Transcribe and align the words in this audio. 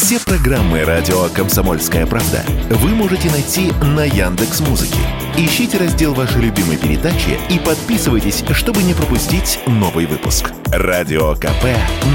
Все 0.00 0.20
программы 0.20 0.84
радио 0.84 1.24
Комсомольская 1.34 2.06
правда 2.06 2.44
вы 2.70 2.90
можете 2.90 3.28
найти 3.32 3.72
на 3.82 4.04
Яндекс 4.04 4.60
Музыке. 4.60 5.00
Ищите 5.36 5.76
раздел 5.76 6.14
вашей 6.14 6.40
любимой 6.40 6.76
передачи 6.76 7.36
и 7.50 7.58
подписывайтесь, 7.58 8.44
чтобы 8.52 8.84
не 8.84 8.94
пропустить 8.94 9.58
новый 9.66 10.06
выпуск. 10.06 10.52
Радио 10.66 11.34
КП 11.34 11.64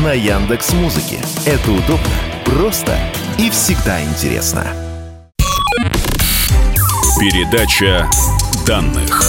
на 0.02 0.14
Яндекс 0.14 0.72
Музыке. 0.72 1.18
Это 1.46 1.72
удобно, 1.72 2.08
просто 2.46 2.98
и 3.38 3.50
всегда 3.50 4.02
интересно. 4.02 4.66
Передача 7.20 8.10
данных. 8.66 9.22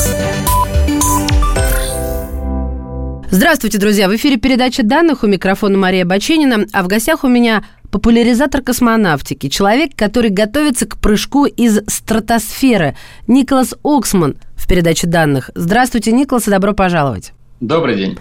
Здравствуйте, 3.30 3.78
друзья! 3.78 4.08
В 4.08 4.14
эфире 4.14 4.36
передача 4.36 4.84
данных 4.84 5.24
у 5.24 5.26
микрофона 5.26 5.76
Мария 5.76 6.04
Баченина, 6.04 6.66
а 6.72 6.84
в 6.84 6.86
гостях 6.86 7.24
у 7.24 7.28
меня 7.28 7.64
популяризатор 7.94 8.60
космонавтики, 8.60 9.48
человек, 9.48 9.92
который 9.94 10.30
готовится 10.30 10.84
к 10.84 10.98
прыжку 10.98 11.44
из 11.46 11.78
стратосферы, 11.86 12.96
Николас 13.28 13.76
Оксман 13.84 14.34
в 14.56 14.66
передаче 14.66 15.06
данных. 15.06 15.52
Здравствуйте, 15.54 16.10
Николас, 16.10 16.48
и 16.48 16.50
добро 16.50 16.72
пожаловать. 16.72 17.32
Добрый 17.60 17.94
день. 17.94 18.18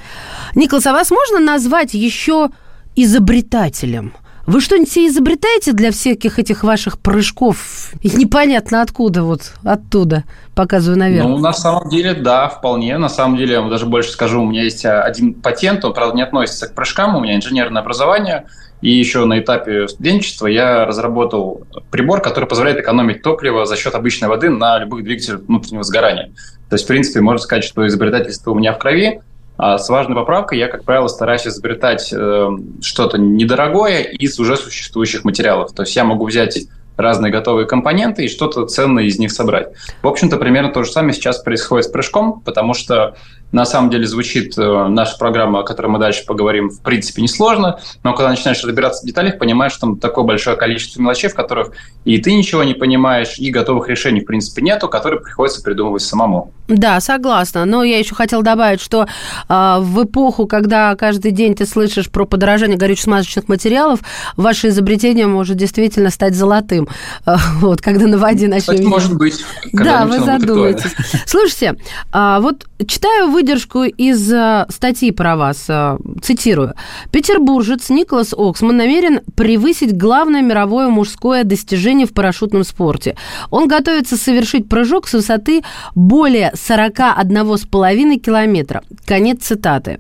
Николас, 0.54 0.86
а 0.86 0.94
вас 0.94 1.10
можно 1.10 1.40
назвать 1.40 1.96
еще 1.96 2.52
изобретателем? 2.96 4.14
Вы 4.46 4.62
что-нибудь 4.62 4.92
себе 4.92 5.08
изобретаете 5.08 5.72
для 5.72 5.92
всяких 5.92 6.38
этих 6.38 6.64
ваших 6.64 7.00
прыжков? 7.00 7.90
И 8.04 8.12
непонятно 8.16 8.84
откуда, 8.84 9.24
вот 9.24 9.54
оттуда, 9.64 10.24
показываю 10.54 11.00
наверх. 11.00 11.26
Ну, 11.26 11.40
на 11.40 11.54
самом 11.54 11.90
деле, 11.90 12.14
да, 12.14 12.48
вполне. 12.48 12.96
На 13.00 13.10
самом 13.10 13.38
деле, 13.38 13.54
я 13.54 13.62
вам 13.62 13.72
даже 13.72 13.88
больше 13.88 14.12
скажу, 14.12 14.44
у 14.44 14.46
меня 14.46 14.66
есть 14.66 14.86
один 14.86 15.34
патент, 15.34 15.84
он, 15.84 15.96
правда, 15.96 16.16
не 16.16 16.22
относится 16.22 16.68
к 16.68 16.76
прыжкам, 16.76 17.16
у 17.16 17.22
меня 17.22 17.38
инженерное 17.38 17.82
образование, 17.82 18.46
и 18.84 18.92
еще 18.92 19.24
на 19.24 19.40
этапе 19.40 19.88
студенчества 19.88 20.48
я 20.48 20.86
разработал 20.86 21.66
прибор, 21.90 22.22
который 22.22 22.50
позволяет 22.50 22.80
экономить 22.80 23.22
топливо 23.22 23.66
за 23.66 23.78
счет 23.78 23.96
обычной 23.96 24.28
воды 24.28 24.50
на 24.50 24.78
любых 24.78 25.06
двигателях 25.06 25.44
внутреннего 25.48 25.84
сгорания. 25.84 26.34
То 26.70 26.76
есть, 26.76 26.84
в 26.84 26.88
принципе, 26.88 27.22
можно 27.22 27.42
сказать, 27.42 27.64
что 27.64 27.88
изобретательство 27.88 28.52
у 28.52 28.56
меня 28.56 28.74
в 28.74 28.80
крови, 28.80 29.22
а 29.58 29.78
с 29.78 29.88
важной 29.88 30.18
поправкой 30.18 30.60
я, 30.60 30.68
как 30.68 30.84
правило, 30.84 31.08
стараюсь 31.08 31.48
изобретать 31.48 32.12
э, 32.12 32.50
что-то 32.82 33.18
недорогое 33.18 34.02
из 34.02 34.38
уже 34.38 34.58
существующих 34.58 35.24
материалов. 35.24 35.72
То 35.72 35.84
есть 35.84 35.96
я 35.96 36.04
могу 36.04 36.26
взять 36.26 36.60
разные 36.98 37.32
готовые 37.32 37.66
компоненты 37.66 38.26
и 38.26 38.28
что-то 38.28 38.66
ценное 38.66 39.06
из 39.06 39.18
них 39.18 39.32
собрать. 39.32 39.70
В 40.02 40.08
общем-то, 40.10 40.36
примерно 40.36 40.74
то 40.74 40.84
же 40.84 40.92
самое 40.92 41.14
сейчас 41.14 41.40
происходит 41.40 41.86
с 41.86 41.88
прыжком, 41.88 42.42
потому 42.42 42.74
что 42.74 43.16
на 43.54 43.66
самом 43.66 43.90
деле 43.90 44.06
звучит 44.06 44.58
э, 44.58 44.88
наша 44.90 45.18
программа, 45.18 45.60
о 45.60 45.64
которой 45.64 45.88
мы 45.88 46.00
дальше 46.00 46.26
поговорим, 46.26 46.70
в 46.70 46.82
принципе, 46.82 47.22
несложно, 47.22 47.80
но 48.04 48.14
когда 48.14 48.30
начинаешь 48.30 48.64
разбираться 48.64 49.04
в 49.04 49.06
деталях, 49.06 49.38
понимаешь, 49.38 49.72
что 49.72 49.82
там 49.82 50.00
такое 50.00 50.26
большое 50.26 50.58
количество 50.58 51.02
мелочей, 51.02 51.30
в 51.30 51.36
которых 51.36 51.72
и 52.04 52.18
ты 52.18 52.34
ничего 52.34 52.64
не 52.64 52.74
понимаешь, 52.74 53.38
и 53.38 53.50
готовых 53.52 53.88
решений, 53.88 54.22
в 54.22 54.26
принципе, 54.26 54.62
нету, 54.62 54.90
которые 54.90 55.22
приходится 55.22 55.62
придумывать 55.62 56.02
самому. 56.02 56.52
Да, 56.68 57.00
согласна. 57.00 57.66
Но 57.66 57.84
я 57.84 58.00
еще 58.00 58.16
хотела 58.16 58.42
добавить, 58.42 58.82
что 58.82 59.06
э, 59.50 59.78
в 59.80 60.04
эпоху, 60.04 60.48
когда 60.48 60.96
каждый 60.96 61.32
день 61.32 61.56
ты 61.56 61.66
слышишь 61.66 62.10
про 62.10 62.26
подорожание 62.26 62.78
горюче-смазочных 62.78 63.48
материалов, 63.48 64.00
ваше 64.38 64.70
изобретение 64.70 65.28
может 65.28 65.58
действительно 65.58 66.10
стать 66.10 66.36
золотым. 66.36 66.88
Э, 67.26 67.36
вот, 67.60 67.82
когда 67.82 68.08
на 68.08 68.18
воде 68.18 68.48
начнем... 68.48 68.88
Может 68.88 69.16
быть. 69.16 69.46
Да, 69.72 70.06
вы 70.06 70.20
задумаетесь. 70.20 70.92
Слушайте, 71.26 71.76
э, 72.12 72.38
вот 72.42 72.66
читаю 72.86 73.30
выдержку 73.44 73.84
из 73.84 74.32
э, 74.32 74.66
статьи 74.70 75.12
про 75.12 75.36
вас, 75.36 75.66
э, 75.68 75.98
цитирую. 76.22 76.76
«Петербуржец 77.12 77.90
Николас 77.90 78.34
Оксман 78.34 78.78
намерен 78.78 79.20
превысить 79.36 79.98
главное 79.98 80.42
мировое 80.42 80.88
мужское 80.88 81.44
достижение 81.44 82.08
в 82.08 82.14
парашютном 82.14 82.64
спорте. 82.64 83.18
Он 83.52 83.68
готовится 83.68 84.16
совершить 84.16 84.70
прыжок 84.70 85.08
с 85.08 85.14
высоты 85.14 85.62
более 85.94 86.54
41,5 86.56 88.18
километра». 88.18 88.82
Конец 89.06 89.44
цитаты. 89.44 90.00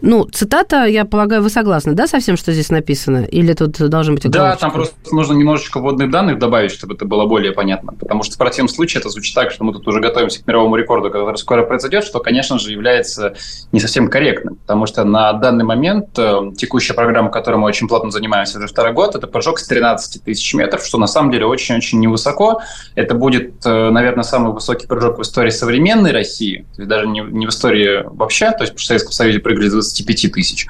Ну, 0.00 0.24
цитата, 0.24 0.84
я 0.86 1.04
полагаю, 1.04 1.42
вы 1.42 1.50
согласны, 1.50 1.92
да, 1.92 2.06
со 2.06 2.18
всем, 2.18 2.36
что 2.36 2.52
здесь 2.52 2.70
написано? 2.70 3.24
Или 3.24 3.52
тут 3.52 3.76
должен 3.90 4.14
быть 4.14 4.30
Да, 4.30 4.56
там 4.56 4.72
просто 4.72 4.94
нужно 5.12 5.34
немножечко 5.34 5.80
вводных 5.80 6.10
данных 6.10 6.38
добавить, 6.38 6.70
чтобы 6.70 6.94
это 6.94 7.04
было 7.04 7.26
более 7.26 7.52
понятно. 7.52 7.92
Потому 7.92 8.22
что 8.22 8.36
в 8.36 8.38
противном 8.38 8.68
случае 8.68 9.00
это 9.00 9.10
звучит 9.10 9.34
так, 9.34 9.50
что 9.50 9.64
мы 9.64 9.72
тут 9.72 9.86
уже 9.86 10.00
готовимся 10.00 10.42
к 10.42 10.46
мировому 10.46 10.76
рекорду, 10.76 11.10
который 11.10 11.36
скоро 11.36 11.64
произойдет, 11.64 12.04
что, 12.04 12.20
конечно 12.20 12.53
же, 12.58 12.72
является 12.72 13.34
не 13.72 13.80
совсем 13.80 14.08
корректным. 14.08 14.56
Потому 14.56 14.86
что 14.86 15.04
на 15.04 15.32
данный 15.34 15.64
момент 15.64 16.18
э, 16.18 16.52
текущая 16.56 16.94
программа, 16.94 17.30
которой 17.30 17.56
мы 17.56 17.66
очень 17.66 17.88
плотно 17.88 18.10
занимаемся 18.10 18.58
уже 18.58 18.66
второй 18.68 18.92
год, 18.92 19.14
это 19.14 19.26
прыжок 19.26 19.58
с 19.58 19.66
13 19.66 20.22
тысяч 20.24 20.54
метров, 20.54 20.84
что 20.84 20.98
на 20.98 21.06
самом 21.06 21.30
деле 21.30 21.46
очень-очень 21.46 22.00
невысоко. 22.00 22.60
Это 22.94 23.14
будет, 23.14 23.64
э, 23.64 23.90
наверное, 23.90 24.24
самый 24.24 24.52
высокий 24.52 24.86
прыжок 24.86 25.18
в 25.18 25.22
истории 25.22 25.50
современной 25.50 26.12
России, 26.12 26.66
то 26.74 26.82
есть 26.82 26.88
даже 26.88 27.06
не, 27.06 27.20
не 27.20 27.46
в 27.46 27.50
истории 27.50 28.04
вообще, 28.04 28.50
то 28.50 28.62
есть 28.62 28.76
в 28.76 28.84
Советском 28.84 29.12
Союзе 29.12 29.40
прыгали 29.40 29.68
с 29.68 29.72
25 29.72 30.32
тысяч. 30.32 30.66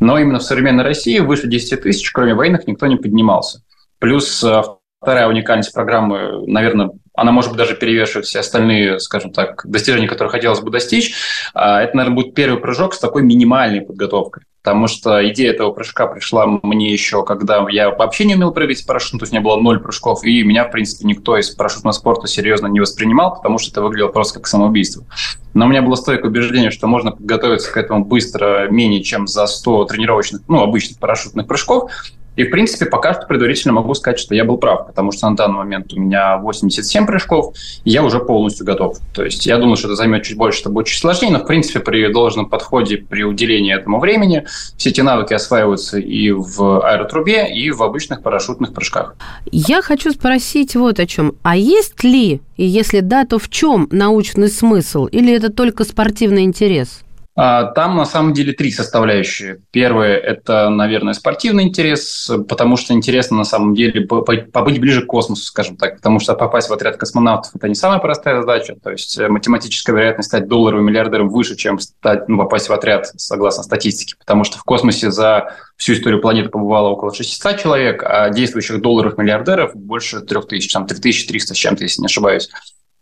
Но 0.00 0.18
именно 0.18 0.38
в 0.38 0.42
современной 0.42 0.84
России 0.84 1.18
выше 1.18 1.46
10 1.46 1.82
тысяч, 1.82 2.10
кроме 2.12 2.34
военных, 2.34 2.66
никто 2.66 2.86
не 2.86 2.96
поднимался. 2.96 3.62
Плюс 3.98 4.42
э, 4.44 4.62
вторая 5.00 5.28
уникальность 5.28 5.72
программы, 5.72 6.46
наверное, 6.46 6.90
она 7.14 7.30
может 7.30 7.50
быть 7.50 7.58
даже 7.58 7.76
перевешивает 7.76 8.26
все 8.26 8.40
остальные, 8.40 8.98
скажем 8.98 9.32
так, 9.32 9.62
достижения, 9.64 10.08
которые 10.08 10.32
хотелось 10.32 10.60
бы 10.60 10.70
достичь. 10.70 11.14
А, 11.54 11.80
это, 11.80 11.96
наверное, 11.96 12.16
будет 12.16 12.34
первый 12.34 12.60
прыжок 12.60 12.94
с 12.94 12.98
такой 12.98 13.22
минимальной 13.22 13.82
подготовкой. 13.82 14.42
Потому 14.64 14.86
что 14.88 15.28
идея 15.28 15.52
этого 15.52 15.72
прыжка 15.72 16.06
пришла 16.06 16.46
мне 16.46 16.90
еще, 16.90 17.22
когда 17.22 17.66
я 17.68 17.90
вообще 17.90 18.24
не 18.24 18.34
умел 18.34 18.50
прыгать 18.50 18.78
с 18.78 18.82
парашютом, 18.82 19.18
то 19.18 19.24
есть 19.24 19.32
у 19.32 19.36
меня 19.36 19.44
было 19.44 19.60
ноль 19.60 19.78
прыжков, 19.78 20.24
и 20.24 20.42
меня, 20.42 20.64
в 20.64 20.70
принципе, 20.70 21.06
никто 21.06 21.36
из 21.36 21.50
парашютного 21.50 21.92
спорта 21.92 22.26
серьезно 22.26 22.66
не 22.66 22.80
воспринимал, 22.80 23.36
потому 23.36 23.58
что 23.58 23.70
это 23.70 23.82
выглядело 23.82 24.08
просто 24.08 24.38
как 24.38 24.46
самоубийство. 24.46 25.04
Но 25.52 25.66
у 25.66 25.68
меня 25.68 25.82
было 25.82 25.96
стойкое 25.96 26.30
убеждение, 26.30 26.70
что 26.70 26.86
можно 26.86 27.12
подготовиться 27.12 27.70
к 27.70 27.76
этому 27.76 28.06
быстро, 28.06 28.66
менее 28.70 29.02
чем 29.02 29.26
за 29.26 29.46
100 29.46 29.84
тренировочных, 29.84 30.40
ну, 30.48 30.62
обычных 30.62 30.98
парашютных 30.98 31.46
прыжков, 31.46 31.90
и, 32.36 32.44
в 32.44 32.50
принципе, 32.50 32.86
пока 32.86 33.14
что 33.14 33.26
предварительно 33.26 33.74
могу 33.74 33.94
сказать, 33.94 34.18
что 34.18 34.34
я 34.34 34.44
был 34.44 34.58
прав, 34.58 34.86
потому 34.86 35.12
что 35.12 35.28
на 35.28 35.36
данный 35.36 35.56
момент 35.56 35.92
у 35.92 36.00
меня 36.00 36.38
87 36.38 37.06
прыжков, 37.06 37.54
и 37.84 37.90
я 37.90 38.02
уже 38.02 38.18
полностью 38.18 38.66
готов. 38.66 38.98
То 39.12 39.24
есть 39.24 39.46
я 39.46 39.58
думаю, 39.58 39.76
что 39.76 39.88
это 39.88 39.96
займет 39.96 40.24
чуть 40.24 40.36
больше, 40.36 40.60
это 40.60 40.70
будет 40.70 40.86
чуть 40.86 41.00
сложнее, 41.00 41.30
но, 41.30 41.38
в 41.38 41.46
принципе, 41.46 41.80
при 41.80 42.12
должном 42.12 42.48
подходе, 42.48 42.96
при 42.96 43.22
уделении 43.22 43.74
этому 43.74 44.00
времени, 44.00 44.46
все 44.76 44.90
эти 44.90 45.00
навыки 45.00 45.34
осваиваются 45.34 45.98
и 45.98 46.30
в 46.30 46.80
аэротрубе, 46.84 47.54
и 47.54 47.70
в 47.70 47.82
обычных 47.82 48.22
парашютных 48.22 48.72
прыжках. 48.72 49.14
Я 49.50 49.82
хочу 49.82 50.10
спросить 50.10 50.74
вот 50.74 50.98
о 51.00 51.06
чем. 51.06 51.34
А 51.42 51.56
есть 51.56 52.02
ли, 52.04 52.40
и 52.56 52.64
если 52.64 53.00
да, 53.00 53.24
то 53.24 53.38
в 53.38 53.48
чем 53.48 53.88
научный 53.90 54.48
смысл? 54.48 55.06
Или 55.06 55.34
это 55.34 55.50
только 55.50 55.84
спортивный 55.84 56.44
интерес? 56.44 57.04
А, 57.36 57.64
там 57.72 57.96
на 57.96 58.04
самом 58.04 58.32
деле 58.32 58.52
три 58.52 58.70
составляющие. 58.70 59.58
Первое– 59.72 60.16
это, 60.18 60.68
наверное, 60.68 61.14
спортивный 61.14 61.64
интерес, 61.64 62.30
потому 62.48 62.76
что 62.76 62.94
интересно 62.94 63.38
на 63.38 63.44
самом 63.44 63.74
деле 63.74 64.06
побыть 64.06 64.80
ближе 64.80 65.02
к 65.02 65.06
космосу, 65.06 65.44
скажем 65.44 65.76
так, 65.76 65.96
потому 65.96 66.20
что 66.20 66.34
попасть 66.34 66.70
в 66.70 66.72
отряд 66.72 66.96
космонавтов– 66.96 67.52
это 67.56 67.68
не 67.68 67.74
самая 67.74 67.98
простая 67.98 68.40
задача, 68.40 68.76
то 68.80 68.90
есть 68.90 69.18
э, 69.18 69.28
математическая 69.28 69.96
вероятность 69.96 70.28
стать 70.28 70.46
долларовым 70.46 70.86
миллиардером 70.86 71.28
выше, 71.28 71.56
чем 71.56 71.80
стать, 71.80 72.28
ну, 72.28 72.38
попасть 72.38 72.68
в 72.68 72.72
отряд, 72.72 73.08
согласно 73.16 73.64
статистике, 73.64 74.14
потому 74.18 74.44
что 74.44 74.58
в 74.58 74.62
космосе 74.62 75.10
за 75.10 75.54
всю 75.76 75.94
историю 75.94 76.20
планеты 76.20 76.50
побывало 76.50 76.90
около 76.90 77.12
600 77.12 77.58
человек, 77.58 78.04
а 78.04 78.30
действующих 78.30 78.80
долларовых 78.80 79.18
миллиардеров 79.18 79.74
больше 79.74 80.20
3000, 80.20 80.72
там 80.72 80.86
3300 80.86 81.54
с 81.54 81.56
чем-то, 81.56 81.82
если 81.82 82.00
не 82.00 82.06
ошибаюсь. 82.06 82.48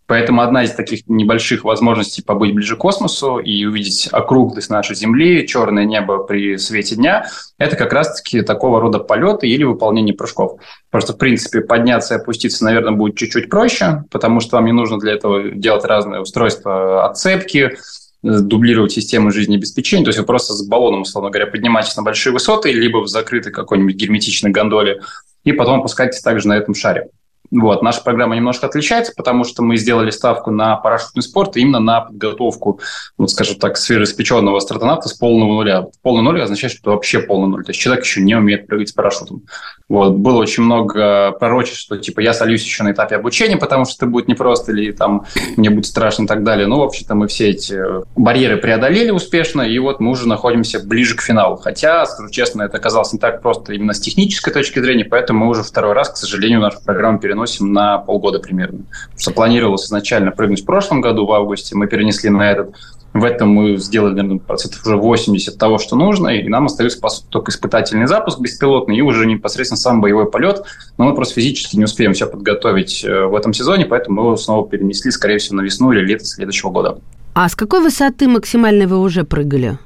Поэтому 0.06 0.42
одна 0.42 0.64
из 0.64 0.72
таких 0.72 1.06
небольших 1.06 1.64
возможностей 1.64 2.22
побыть 2.22 2.54
ближе 2.54 2.76
к 2.76 2.80
космосу 2.80 3.38
и 3.38 3.64
увидеть 3.64 4.08
округлость 4.10 4.68
нашей 4.68 4.96
Земли, 4.96 5.46
черное 5.46 5.84
небо 5.84 6.18
при 6.18 6.58
свете 6.58 6.96
дня, 6.96 7.26
это 7.56 7.76
как 7.76 7.92
раз-таки 7.92 8.42
такого 8.42 8.80
рода 8.80 8.98
полеты 8.98 9.48
или 9.48 9.64
выполнение 9.64 10.14
прыжков. 10.14 10.60
Просто, 10.90 11.12
в 11.12 11.18
принципе, 11.18 11.60
подняться 11.60 12.14
и 12.14 12.18
опуститься, 12.18 12.64
наверное, 12.64 12.92
будет 12.92 13.16
чуть-чуть 13.16 13.48
проще, 13.48 14.04
потому 14.10 14.40
что 14.40 14.56
вам 14.56 14.66
не 14.66 14.72
нужно 14.72 14.98
для 14.98 15.12
этого 15.12 15.50
делать 15.50 15.84
разные 15.84 16.20
устройства 16.20 17.06
отцепки, 17.06 17.76
дублировать 18.22 18.92
систему 18.92 19.30
жизнеобеспечения. 19.30 20.04
То 20.04 20.10
есть 20.10 20.18
вы 20.18 20.24
просто 20.24 20.52
с 20.52 20.66
баллоном, 20.66 21.02
условно 21.02 21.30
говоря, 21.30 21.50
поднимаетесь 21.50 21.96
на 21.96 22.02
большие 22.02 22.32
высоты, 22.32 22.72
либо 22.72 22.98
в 22.98 23.08
закрытой 23.08 23.52
какой-нибудь 23.52 23.96
герметичной 23.96 24.50
гондоле, 24.50 25.00
и 25.44 25.52
потом 25.52 25.80
опускаетесь 25.80 26.20
также 26.20 26.48
на 26.48 26.56
этом 26.56 26.74
шаре. 26.74 27.08
Вот. 27.52 27.82
Наша 27.82 28.02
программа 28.02 28.34
немножко 28.34 28.66
отличается, 28.66 29.12
потому 29.14 29.44
что 29.44 29.62
мы 29.62 29.76
сделали 29.76 30.10
ставку 30.10 30.50
на 30.50 30.76
парашютный 30.76 31.22
спорт, 31.22 31.56
именно 31.58 31.80
на 31.80 32.00
подготовку, 32.00 32.80
вот, 33.18 33.30
скажем 33.30 33.56
так, 33.56 33.76
свежеиспеченного 33.76 34.56
астронавта 34.56 35.10
с 35.10 35.12
полного 35.12 35.52
нуля. 35.52 35.86
Полный 36.00 36.22
нуль 36.22 36.40
означает, 36.40 36.72
что 36.72 36.92
вообще 36.92 37.20
полный 37.20 37.48
нуль. 37.48 37.64
То 37.64 37.70
есть 37.70 37.80
человек 37.80 38.04
еще 38.04 38.22
не 38.22 38.34
умеет 38.34 38.66
прыгать 38.66 38.88
с 38.88 38.92
парашютом. 38.92 39.42
Вот. 39.86 40.14
Было 40.14 40.38
очень 40.38 40.62
много 40.62 41.32
пророчеств, 41.32 41.80
что 41.80 41.98
типа 41.98 42.20
я 42.20 42.32
сольюсь 42.32 42.64
еще 42.64 42.84
на 42.84 42.92
этапе 42.92 43.16
обучения, 43.16 43.58
потому 43.58 43.84
что 43.84 43.96
это 43.96 44.06
будет 44.06 44.28
непросто, 44.28 44.72
или 44.72 44.90
там 44.90 45.26
мне 45.58 45.68
будет 45.68 45.84
страшно 45.84 46.24
и 46.24 46.26
так 46.26 46.44
далее. 46.44 46.66
Ну, 46.66 46.78
в 46.78 46.82
общем-то, 46.82 47.14
мы 47.14 47.28
все 47.28 47.50
эти 47.50 47.78
барьеры 48.16 48.56
преодолели 48.56 49.10
успешно, 49.10 49.60
и 49.60 49.78
вот 49.78 50.00
мы 50.00 50.12
уже 50.12 50.26
находимся 50.26 50.80
ближе 50.80 51.16
к 51.16 51.20
финалу. 51.20 51.56
Хотя, 51.56 52.06
скажу 52.06 52.30
честно, 52.30 52.62
это 52.62 52.78
оказалось 52.78 53.12
не 53.12 53.18
так 53.18 53.42
просто 53.42 53.74
именно 53.74 53.92
с 53.92 54.00
технической 54.00 54.54
точки 54.54 54.78
зрения, 54.78 55.04
поэтому 55.04 55.44
мы 55.44 55.50
уже 55.50 55.62
второй 55.62 55.92
раз, 55.92 56.08
к 56.08 56.16
сожалению, 56.16 56.60
нашу 56.60 56.82
программу 56.82 57.18
переносим 57.18 57.41
на 57.60 57.98
полгода 57.98 58.38
примерно. 58.38 58.80
Потому 59.04 59.20
что 59.20 59.30
планировалось 59.32 59.86
изначально 59.86 60.30
прыгнуть 60.30 60.62
в 60.62 60.64
прошлом 60.64 61.00
году, 61.00 61.26
в 61.26 61.32
августе, 61.32 61.74
мы 61.74 61.86
перенесли 61.86 62.30
на 62.30 62.50
этот. 62.50 62.74
В 63.12 63.24
этом 63.24 63.50
мы 63.50 63.76
сделали, 63.76 64.14
наверное, 64.14 64.38
процентов 64.38 64.86
уже 64.86 64.96
80 64.96 65.58
того, 65.58 65.78
что 65.78 65.96
нужно, 65.96 66.28
и 66.28 66.48
нам 66.48 66.66
остается, 66.66 66.98
по 66.98 67.10
сути, 67.10 67.26
только 67.28 67.50
испытательный 67.50 68.06
запуск 68.06 68.40
беспилотный 68.40 68.96
и 68.96 69.02
уже 69.02 69.26
непосредственно 69.26 69.76
сам 69.76 70.00
боевой 70.00 70.30
полет. 70.30 70.62
Но 70.96 71.04
мы 71.04 71.14
просто 71.14 71.34
физически 71.34 71.76
не 71.76 71.84
успеем 71.84 72.14
все 72.14 72.26
подготовить 72.26 73.04
э, 73.04 73.26
в 73.26 73.34
этом 73.34 73.52
сезоне, 73.52 73.84
поэтому 73.84 74.16
мы 74.16 74.26
его 74.28 74.36
снова 74.36 74.66
перенесли, 74.66 75.10
скорее 75.10 75.38
всего, 75.38 75.56
на 75.56 75.60
весну 75.60 75.92
или 75.92 76.00
лето 76.00 76.24
следующего 76.24 76.70
года. 76.70 76.98
А 77.34 77.48
с 77.48 77.54
какой 77.54 77.82
высоты 77.82 78.28
максимальной 78.28 78.86
вы 78.86 78.98
уже 78.98 79.24
прыгали? 79.24 79.78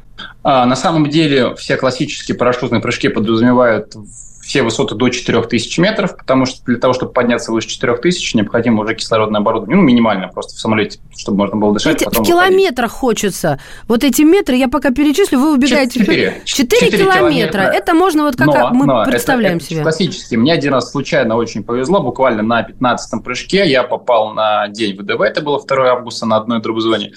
А, 0.43 0.65
на 0.67 0.77
самом 0.77 1.11
деле 1.11 1.55
все 1.57 1.77
классические 1.77 2.37
парашютные 2.37 2.81
прыжки 2.81 3.09
подразумевают 3.09 3.95
все 4.47 4.63
высоты 4.63 4.95
до 4.95 5.09
4000 5.09 5.81
метров, 5.81 6.17
потому 6.17 6.47
что 6.47 6.65
для 6.65 6.79
того, 6.79 6.95
чтобы 6.95 7.13
подняться 7.13 7.51
выше 7.51 7.69
4000, 7.69 8.37
необходимо 8.37 8.83
уже 8.85 8.95
килородное 8.95 9.41
оборудование, 9.41 9.77
ну, 9.77 9.83
минимально 9.83 10.29
просто 10.29 10.55
в 10.55 10.59
самолете, 10.61 11.01
чтобы 11.17 11.39
можно 11.39 11.57
было 11.57 11.75
дышать. 11.75 12.01
Ведь 12.01 12.17
в 12.17 12.23
километрах 12.23 12.93
выходить. 12.93 13.01
хочется. 13.01 13.61
Вот 13.89 14.05
эти 14.05 14.23
метры, 14.23 14.55
я 14.55 14.69
пока 14.69 14.93
перечислю, 14.93 15.41
вы 15.41 15.55
убегаете. 15.55 15.99
4, 15.99 16.43
4, 16.45 16.81
4 16.81 17.03
километра. 17.03 17.19
километра. 17.19 17.61
Это 17.63 17.95
можно 17.95 18.23
вот 18.23 18.37
как 18.37 18.47
но, 18.47 18.71
мы 18.73 18.87
но 18.87 19.05
представляем 19.05 19.57
это, 19.57 19.67
себе. 19.67 19.77
Это 19.77 19.83
классически. 19.83 20.37
Мне 20.37 20.53
один 20.53 20.73
раз 20.73 20.93
случайно 20.93 21.37
очень 21.37 21.65
повезло, 21.65 22.01
буквально 22.01 22.43
на 22.43 22.63
15-м 22.63 23.23
прыжке 23.23 23.69
я 23.69 23.83
попал 23.83 24.33
на 24.33 24.69
день 24.69 24.97
ВДВ, 24.97 25.21
это 25.23 25.43
было 25.43 25.61
2 25.65 25.91
августа 25.91 26.25
на 26.25 26.37
одной 26.37 26.63
дробозоне. 26.63 27.13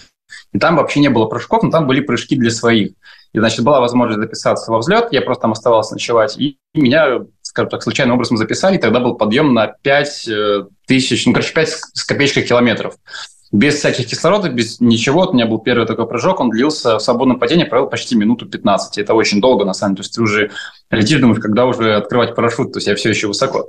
И 0.51 0.57
там 0.57 0.77
вообще 0.77 0.99
не 0.99 1.09
было 1.09 1.25
прыжков, 1.25 1.61
но 1.61 1.69
там 1.69 1.85
были 1.85 1.99
прыжки 1.99 2.35
для 2.35 2.49
своих. 2.49 2.93
И, 3.33 3.39
значит, 3.39 3.63
была 3.63 3.79
возможность 3.79 4.21
записаться 4.21 4.71
во 4.71 4.79
взлет, 4.79 5.09
я 5.11 5.21
просто 5.21 5.43
там 5.43 5.51
оставался 5.51 5.93
ночевать, 5.93 6.37
и 6.37 6.57
меня, 6.73 7.19
скажем 7.41 7.69
так, 7.69 7.83
случайным 7.83 8.15
образом 8.15 8.37
записали, 8.37 8.75
и 8.77 8.79
тогда 8.79 8.99
был 8.99 9.15
подъем 9.15 9.53
на 9.53 9.67
5 9.67 10.27
э, 10.27 10.63
тысяч, 10.87 11.25
ну, 11.25 11.33
короче, 11.33 11.53
5 11.53 11.69
с 11.93 12.03
копеечкой 12.05 12.43
километров. 12.43 12.95
Без 13.51 13.75
всяких 13.75 14.05
кислородов, 14.05 14.53
без 14.53 14.79
ничего. 14.79 15.27
У 15.27 15.33
меня 15.33 15.47
был 15.47 15.57
первый 15.57 15.87
такой 15.87 16.07
прыжок, 16.07 16.39
он 16.39 16.51
длился 16.51 16.97
в 16.97 17.01
свободном 17.01 17.39
падении, 17.39 17.63
провел 17.63 17.87
почти 17.87 18.15
минуту 18.15 18.45
15. 18.47 18.99
Это 18.99 19.15
очень 19.15 19.41
долго, 19.41 19.65
на 19.65 19.73
самом 19.73 19.95
деле. 19.95 20.03
То 20.03 20.05
есть 20.05 20.15
ты 20.15 20.21
уже 20.21 20.51
летишь, 20.91 21.19
думаешь, 21.19 21.41
когда 21.41 21.65
уже 21.65 21.95
открывать 21.95 22.35
парашют, 22.35 22.73
то 22.73 22.77
есть 22.77 22.87
я 22.87 22.95
все 22.95 23.09
еще 23.09 23.27
высоко. 23.27 23.67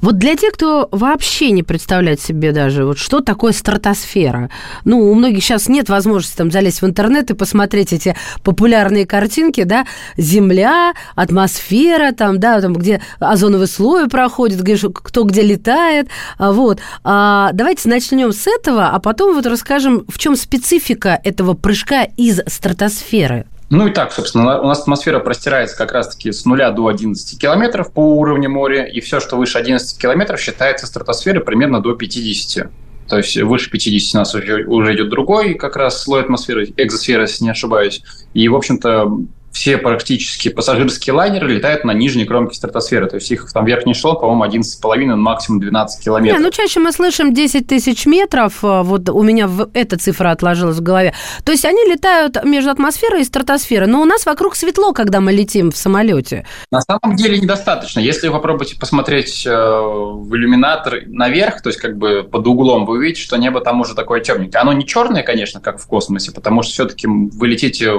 Вот 0.00 0.18
для 0.18 0.36
тех, 0.36 0.52
кто 0.52 0.88
вообще 0.90 1.50
не 1.50 1.62
представляет 1.62 2.20
себе 2.20 2.52
даже, 2.52 2.84
вот 2.84 2.98
что 2.98 3.20
такое 3.20 3.52
стратосфера. 3.52 4.50
Ну, 4.84 5.10
у 5.10 5.14
многих 5.14 5.42
сейчас 5.42 5.68
нет 5.68 5.88
возможности 5.88 6.36
там 6.36 6.50
залезть 6.50 6.82
в 6.82 6.86
интернет 6.86 7.30
и 7.30 7.34
посмотреть 7.34 7.92
эти 7.92 8.16
популярные 8.42 9.06
картинки, 9.06 9.64
да, 9.64 9.86
Земля, 10.16 10.94
атмосфера, 11.14 12.12
там, 12.12 12.40
да, 12.40 12.60
там, 12.60 12.74
где 12.74 13.02
озоновый 13.18 13.66
слой 13.66 14.08
проходит, 14.08 14.62
где, 14.62 14.76
кто 14.78 15.24
где 15.24 15.42
летает, 15.42 16.08
а, 16.38 16.52
вот. 16.52 16.80
А, 17.04 17.50
давайте 17.52 17.88
начнем 17.88 18.32
с 18.32 18.46
этого, 18.46 18.88
а 18.88 18.98
потом 18.98 19.34
вот 19.34 19.46
расскажем, 19.46 20.04
в 20.08 20.18
чем 20.18 20.36
специфика 20.36 21.20
этого 21.22 21.54
прыжка 21.54 22.04
из 22.16 22.40
стратосферы. 22.46 23.46
Ну 23.68 23.88
и 23.88 23.92
так, 23.92 24.12
собственно, 24.12 24.60
у 24.60 24.66
нас 24.66 24.82
атмосфера 24.82 25.18
простирается 25.18 25.76
как 25.76 25.92
раз-таки 25.92 26.30
с 26.30 26.44
0 26.44 26.72
до 26.72 26.86
11 26.86 27.40
километров 27.40 27.92
по 27.92 28.16
уровню 28.16 28.48
моря, 28.48 28.84
и 28.84 29.00
все, 29.00 29.18
что 29.18 29.36
выше 29.36 29.58
11 29.58 30.00
километров, 30.00 30.40
считается 30.40 30.86
стратосферой 30.86 31.42
примерно 31.42 31.80
до 31.80 31.94
50. 31.94 32.70
То 33.08 33.16
есть 33.16 33.36
выше 33.36 33.70
50 33.70 34.14
у 34.14 34.18
нас 34.18 34.34
уже, 34.34 34.64
уже 34.66 34.94
идет 34.94 35.08
другой 35.10 35.54
как 35.54 35.76
раз 35.76 36.02
слой 36.02 36.20
атмосферы, 36.22 36.72
экзосфера, 36.76 37.22
если 37.22 37.44
не 37.44 37.50
ошибаюсь. 37.50 38.02
И, 38.34 38.48
в 38.48 38.54
общем-то, 38.54 39.10
все 39.56 39.78
практически 39.78 40.50
пассажирские 40.50 41.14
лайнеры 41.14 41.48
летают 41.48 41.82
на 41.82 41.92
нижней 41.92 42.26
кромке 42.26 42.54
стратосферы. 42.54 43.08
То 43.08 43.16
есть 43.16 43.30
их 43.30 43.50
там 43.50 43.64
верхний 43.64 43.94
эшелон, 43.94 44.20
по-моему, 44.20 44.44
11,5, 44.44 45.14
максимум 45.16 45.60
12 45.60 46.04
километров. 46.04 46.38
Не, 46.38 46.44
ну 46.44 46.50
чаще 46.50 46.78
мы 46.78 46.92
слышим 46.92 47.32
10 47.32 47.66
тысяч 47.66 48.04
метров. 48.04 48.62
А, 48.62 48.82
вот 48.82 49.08
у 49.08 49.22
меня 49.22 49.48
эта 49.72 49.96
цифра 49.96 50.30
отложилась 50.30 50.76
в 50.76 50.82
голове. 50.82 51.14
То 51.42 51.52
есть 51.52 51.64
они 51.64 51.82
летают 51.90 52.44
между 52.44 52.70
атмосферой 52.70 53.22
и 53.22 53.24
стратосферой. 53.24 53.88
Но 53.88 54.02
у 54.02 54.04
нас 54.04 54.26
вокруг 54.26 54.56
светло, 54.56 54.92
когда 54.92 55.22
мы 55.22 55.32
летим 55.32 55.70
в 55.70 55.76
самолете. 55.78 56.44
На 56.70 56.82
самом 56.82 57.16
деле 57.16 57.38
недостаточно. 57.38 58.00
Если 58.00 58.28
вы 58.28 58.34
попробуете 58.34 58.78
посмотреть 58.78 59.46
э, 59.46 59.50
в 59.50 60.36
иллюминатор 60.36 61.00
наверх, 61.06 61.62
то 61.62 61.70
есть 61.70 61.80
как 61.80 61.96
бы 61.96 62.28
под 62.30 62.46
углом, 62.46 62.84
вы 62.84 62.98
увидите, 62.98 63.22
что 63.22 63.38
небо 63.38 63.62
там 63.62 63.80
уже 63.80 63.94
такое 63.94 64.20
темненькое. 64.20 64.60
Оно 64.60 64.74
не 64.74 64.86
черное, 64.86 65.22
конечно, 65.22 65.60
как 65.62 65.80
в 65.80 65.86
космосе, 65.86 66.30
потому 66.32 66.62
что 66.62 66.72
все-таки 66.74 67.06
вы 67.06 67.48
летите 67.48 67.94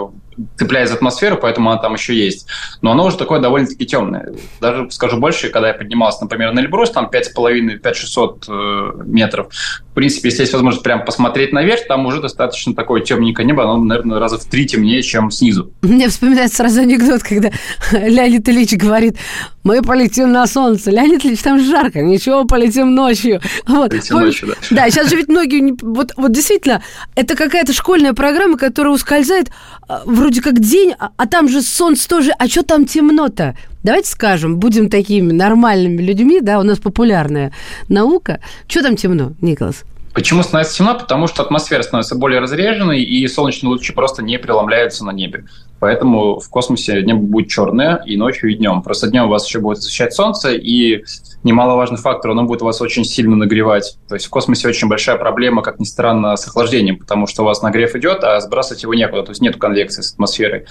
цепляясь 0.58 0.90
за 0.90 0.96
атмосферу, 0.96 1.38
поэтому 1.38 1.72
она 1.72 1.82
там 1.82 1.94
еще 1.94 2.16
есть. 2.16 2.48
Но 2.82 2.92
оно 2.92 3.06
уже 3.06 3.18
такое 3.18 3.40
довольно-таки 3.40 3.86
темное. 3.86 4.34
Даже 4.62 4.90
скажу 4.92 5.18
больше, 5.18 5.50
когда 5.50 5.70
я 5.70 5.74
поднимался, 5.74 6.24
например, 6.24 6.54
на 6.54 6.60
Эльбрус, 6.60 6.92
там 6.92 7.10
5,5-5600 7.12 8.46
э, 8.48 9.04
метров. 9.06 9.48
В 9.98 10.00
принципе, 10.00 10.30
если 10.30 10.44
есть 10.44 10.54
возможность 10.54 10.84
прям 10.84 11.04
посмотреть 11.04 11.54
наверх, 11.54 11.88
там 11.88 12.06
уже 12.06 12.22
достаточно 12.22 12.76
такое 12.76 13.02
темненькое 13.02 13.48
небо, 13.48 13.64
оно, 13.64 13.78
наверное, 13.78 14.20
раза 14.20 14.38
в 14.38 14.46
три 14.46 14.68
темнее, 14.68 15.02
чем 15.02 15.32
снизу. 15.32 15.74
Мне 15.82 16.08
вспоминается 16.08 16.58
сразу 16.58 16.82
анекдот, 16.82 17.24
когда 17.24 17.50
Леонид 17.92 18.48
Ильич 18.48 18.74
говорит, 18.74 19.18
мы 19.64 19.82
полетим 19.82 20.32
на 20.32 20.46
солнце. 20.46 20.92
Леонид 20.92 21.26
Ильич, 21.26 21.40
там 21.40 21.60
жарко, 21.60 22.02
ничего, 22.02 22.46
полетим 22.46 22.94
ночью. 22.94 23.42
Вот. 23.66 23.90
Полетим 23.90 24.20
ночью, 24.20 24.50
да. 24.50 24.54
Да, 24.70 24.90
сейчас 24.92 25.10
же 25.10 25.16
ведь 25.16 25.30
многие... 25.30 25.76
Вот, 25.82 26.12
вот 26.16 26.32
действительно, 26.32 26.84
это 27.16 27.36
какая-то 27.36 27.74
школьная 27.74 28.14
программа, 28.14 28.56
которая 28.56 28.94
ускользает 28.94 29.50
а, 29.88 30.04
вроде 30.06 30.44
как 30.44 30.60
день, 30.60 30.94
а, 31.00 31.10
а 31.18 31.26
там 31.26 31.50
же 31.50 31.64
солнце 31.64 32.08
тоже, 32.08 32.34
а 32.38 32.48
что 32.48 32.62
там 32.62 32.86
темно-то? 32.86 33.58
Давайте 33.84 34.10
скажем, 34.10 34.58
будем 34.58 34.90
такими 34.90 35.32
нормальными 35.32 36.02
людьми, 36.02 36.42
да, 36.42 36.60
у 36.60 36.64
нас 36.64 36.80
популярная 36.80 37.54
наука. 37.90 38.40
Что 38.68 38.84
там 38.84 38.96
темно, 38.96 39.34
Николас? 39.42 39.84
Почему 40.14 40.42
становится 40.42 40.78
темно? 40.78 40.96
Потому 40.96 41.28
что 41.28 41.44
атмосфера 41.44 41.84
становится 41.84 42.16
более 42.16 42.40
разреженной, 42.40 43.04
и 43.04 43.28
солнечные 43.28 43.70
лучи 43.70 43.94
просто 43.94 44.24
не 44.24 44.40
преломляются 44.40 45.06
на 45.06 45.12
небе. 45.12 45.46
Поэтому 45.80 46.40
в 46.40 46.50
космосе 46.50 47.02
небо 47.04 47.20
будет 47.20 47.50
черное 47.50 48.02
и 48.06 48.18
ночью, 48.18 48.52
и 48.52 48.56
днем. 48.56 48.82
Просто 48.82 49.08
днем 49.08 49.26
у 49.26 49.30
вас 49.30 49.48
еще 49.48 49.60
будет 49.60 49.80
освещать 49.80 50.14
солнце, 50.14 50.54
и 50.54 51.04
немаловажный 51.44 51.98
фактор, 51.98 52.32
оно 52.32 52.44
будет 52.44 52.62
вас 52.62 52.82
очень 52.82 53.06
сильно 53.06 53.36
нагревать. 53.36 53.98
То 54.08 54.16
есть 54.16 54.26
в 54.26 54.30
космосе 54.30 54.68
очень 54.68 54.88
большая 54.88 55.18
проблема, 55.18 55.62
как 55.62 55.80
ни 55.80 55.86
странно, 55.86 56.36
с 56.36 56.48
охлаждением, 56.48 56.98
потому 56.98 57.28
что 57.28 57.44
у 57.44 57.46
вас 57.46 57.62
нагрев 57.62 57.96
идет, 57.96 58.24
а 58.24 58.40
сбрасывать 58.42 58.84
его 58.84 58.94
некуда, 58.94 59.24
то 59.24 59.32
есть 59.32 59.42
нет 59.42 59.58
конвекции 59.58 60.02
с 60.02 60.14
атмосферой. 60.14 60.66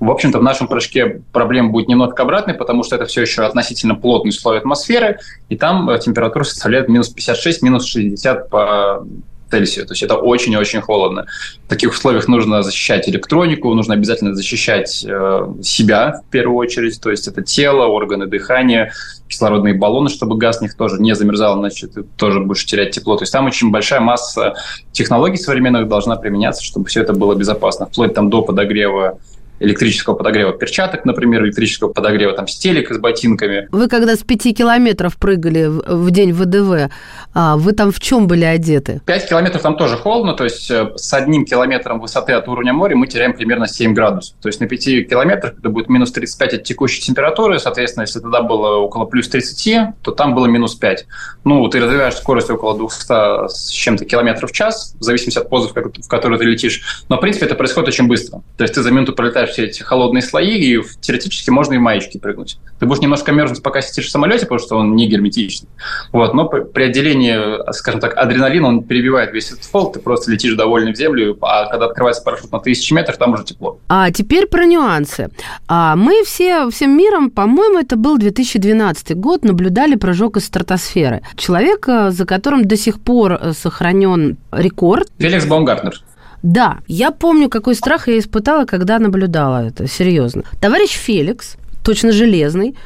В 0.00 0.10
общем-то, 0.10 0.40
в 0.40 0.42
нашем 0.42 0.66
прыжке 0.66 1.22
проблема 1.32 1.70
будет 1.70 1.88
немного 1.88 2.20
обратной, 2.20 2.54
потому 2.54 2.82
что 2.82 2.96
это 2.96 3.04
все 3.04 3.22
еще 3.22 3.42
относительно 3.42 3.94
плотный 3.94 4.32
слой 4.32 4.58
атмосферы, 4.58 5.18
и 5.48 5.56
там 5.56 5.88
э, 5.90 5.98
температура 6.00 6.42
составляет 6.42 6.88
минус 6.88 7.08
56, 7.08 7.62
минус 7.62 7.86
60 7.86 8.50
по 8.50 9.06
Цельсию. 9.52 9.86
То 9.86 9.92
есть 9.92 10.02
это 10.02 10.16
очень-очень 10.16 10.80
холодно. 10.80 11.26
В 11.66 11.68
таких 11.68 11.90
условиях 11.90 12.26
нужно 12.26 12.62
защищать 12.62 13.06
электронику, 13.06 13.74
нужно 13.74 13.92
обязательно 13.92 14.34
защищать 14.34 15.04
э, 15.06 15.46
себя 15.62 16.22
в 16.26 16.30
первую 16.30 16.56
очередь, 16.56 16.98
то 17.02 17.10
есть 17.10 17.28
это 17.28 17.42
тело, 17.42 17.84
органы 17.84 18.26
дыхания, 18.26 18.92
кислородные 19.28 19.74
баллоны, 19.74 20.08
чтобы 20.08 20.38
газ 20.38 20.60
в 20.60 20.62
них 20.62 20.74
тоже 20.74 21.02
не 21.02 21.14
замерзал, 21.14 21.60
иначе 21.60 21.86
ты 21.86 22.02
тоже 22.02 22.40
будешь 22.40 22.64
терять 22.64 22.92
тепло. 22.94 23.16
То 23.16 23.24
есть 23.24 23.32
там 23.32 23.44
очень 23.44 23.70
большая 23.70 24.00
масса 24.00 24.54
технологий 24.90 25.36
современных 25.36 25.86
должна 25.86 26.16
применяться, 26.16 26.64
чтобы 26.64 26.86
все 26.86 27.02
это 27.02 27.12
было 27.12 27.34
безопасно, 27.34 27.84
вплоть 27.84 28.14
там 28.14 28.30
до 28.30 28.40
подогрева 28.40 29.18
электрического 29.62 30.14
подогрева 30.14 30.52
перчаток, 30.52 31.04
например, 31.04 31.44
электрического 31.44 31.92
подогрева 31.92 32.34
там 32.34 32.46
стелек 32.46 32.92
с 32.92 32.98
ботинками. 32.98 33.68
Вы 33.70 33.88
когда 33.88 34.16
с 34.16 34.22
5 34.22 34.56
километров 34.56 35.16
прыгали 35.16 35.66
в 35.66 36.10
день 36.10 36.32
ВДВ, 36.32 36.90
а 37.34 37.56
вы 37.56 37.72
там 37.72 37.92
в 37.92 38.00
чем 38.00 38.26
были 38.26 38.44
одеты? 38.44 39.00
5 39.06 39.28
километров 39.28 39.62
там 39.62 39.76
тоже 39.76 39.96
холодно, 39.96 40.34
то 40.34 40.44
есть 40.44 40.70
э, 40.70 40.92
с 40.96 41.12
одним 41.14 41.44
километром 41.44 42.00
высоты 42.00 42.32
от 42.32 42.48
уровня 42.48 42.72
моря 42.72 42.96
мы 42.96 43.06
теряем 43.06 43.32
примерно 43.32 43.66
7 43.66 43.94
градусов. 43.94 44.36
То 44.40 44.48
есть 44.48 44.60
на 44.60 44.66
5 44.66 45.08
километрах 45.08 45.54
это 45.58 45.68
будет 45.68 45.88
минус 45.88 46.12
35 46.12 46.54
от 46.54 46.64
текущей 46.64 47.00
температуры, 47.00 47.58
соответственно, 47.58 48.02
если 48.02 48.20
тогда 48.20 48.42
было 48.42 48.76
около 48.76 49.04
плюс 49.06 49.28
30, 49.28 50.02
то 50.02 50.10
там 50.10 50.34
было 50.34 50.46
минус 50.46 50.74
5. 50.74 51.06
Ну, 51.44 51.66
ты 51.68 51.80
развиваешь 51.80 52.14
скорость 52.14 52.50
около 52.50 52.76
200 52.76 53.48
с 53.48 53.68
чем-то 53.70 54.04
километров 54.04 54.50
в 54.50 54.54
час, 54.54 54.94
в 54.98 55.02
зависимости 55.02 55.38
от 55.38 55.48
позы, 55.48 55.68
в 55.68 56.08
которой 56.08 56.38
ты 56.38 56.44
летишь. 56.44 57.04
Но, 57.08 57.16
в 57.16 57.20
принципе, 57.20 57.46
это 57.46 57.54
происходит 57.54 57.88
очень 57.88 58.06
быстро. 58.06 58.42
То 58.56 58.64
есть 58.64 58.74
ты 58.74 58.82
за 58.82 58.90
минуту 58.90 59.12
пролетаешь 59.12 59.51
все 59.52 59.66
эти 59.66 59.82
холодные 59.82 60.22
слои, 60.22 60.58
и 60.58 60.82
теоретически 61.00 61.50
можно 61.50 61.74
и 61.74 61.78
в 61.78 61.80
маечке 61.80 62.18
прыгнуть. 62.18 62.58
Ты 62.80 62.86
будешь 62.86 63.00
немножко 63.00 63.32
мерзнуть, 63.32 63.62
пока 63.62 63.80
сидишь 63.80 64.06
в 64.06 64.10
самолете, 64.10 64.46
потому 64.46 64.58
что 64.58 64.76
он 64.76 64.96
не 64.96 65.06
герметичный. 65.06 65.68
Вот, 66.12 66.34
но 66.34 66.48
при 66.48 66.84
отделении, 66.84 67.72
скажем 67.72 68.00
так, 68.00 68.16
адреналина 68.16 68.68
он 68.68 68.82
перебивает 68.82 69.32
весь 69.32 69.52
этот 69.52 69.64
фол, 69.64 69.92
ты 69.92 70.00
просто 70.00 70.30
летишь 70.32 70.54
довольный 70.54 70.92
в 70.92 70.96
землю, 70.96 71.38
а 71.42 71.66
когда 71.66 71.86
открывается 71.86 72.22
парашют 72.22 72.50
на 72.50 72.58
тысячи 72.58 72.92
метров, 72.92 73.16
там 73.18 73.34
уже 73.34 73.44
тепло. 73.44 73.78
А 73.88 74.10
теперь 74.10 74.46
про 74.46 74.64
нюансы. 74.64 75.30
А 75.68 75.94
мы 75.96 76.24
все, 76.24 76.68
всем 76.70 76.96
миром, 76.96 77.30
по-моему, 77.30 77.78
это 77.78 77.96
был 77.96 78.18
2012 78.18 79.16
год, 79.16 79.44
наблюдали 79.44 79.94
прыжок 79.94 80.36
из 80.36 80.46
стратосферы. 80.46 81.22
Человек, 81.36 81.86
за 81.86 82.24
которым 82.26 82.64
до 82.64 82.76
сих 82.76 83.00
пор 83.00 83.38
сохранен 83.52 84.38
рекорд. 84.50 85.08
Феликс 85.18 85.46
Баумгартнер. 85.46 86.02
Да, 86.42 86.78
я 86.88 87.12
помню, 87.12 87.48
какой 87.48 87.74
страх 87.74 88.08
я 88.08 88.18
испытала, 88.18 88.64
когда 88.64 88.98
наблюдала 88.98 89.66
это, 89.66 89.86
серьезно. 89.86 90.42
Товарищ 90.60 90.90
Феликс, 90.90 91.56
точно 91.84 92.12
железный, 92.12 92.76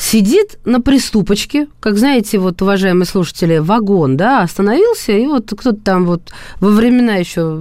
сидит 0.00 0.58
на 0.64 0.80
приступочке, 0.80 1.68
как 1.78 1.98
знаете, 1.98 2.38
вот, 2.38 2.62
уважаемые 2.62 3.06
слушатели, 3.06 3.58
вагон, 3.58 4.16
да, 4.16 4.40
остановился, 4.40 5.12
и 5.12 5.26
вот 5.26 5.50
кто-то 5.50 5.76
там 5.76 6.06
вот 6.06 6.22
во 6.60 6.70
времена 6.70 7.16
еще 7.16 7.60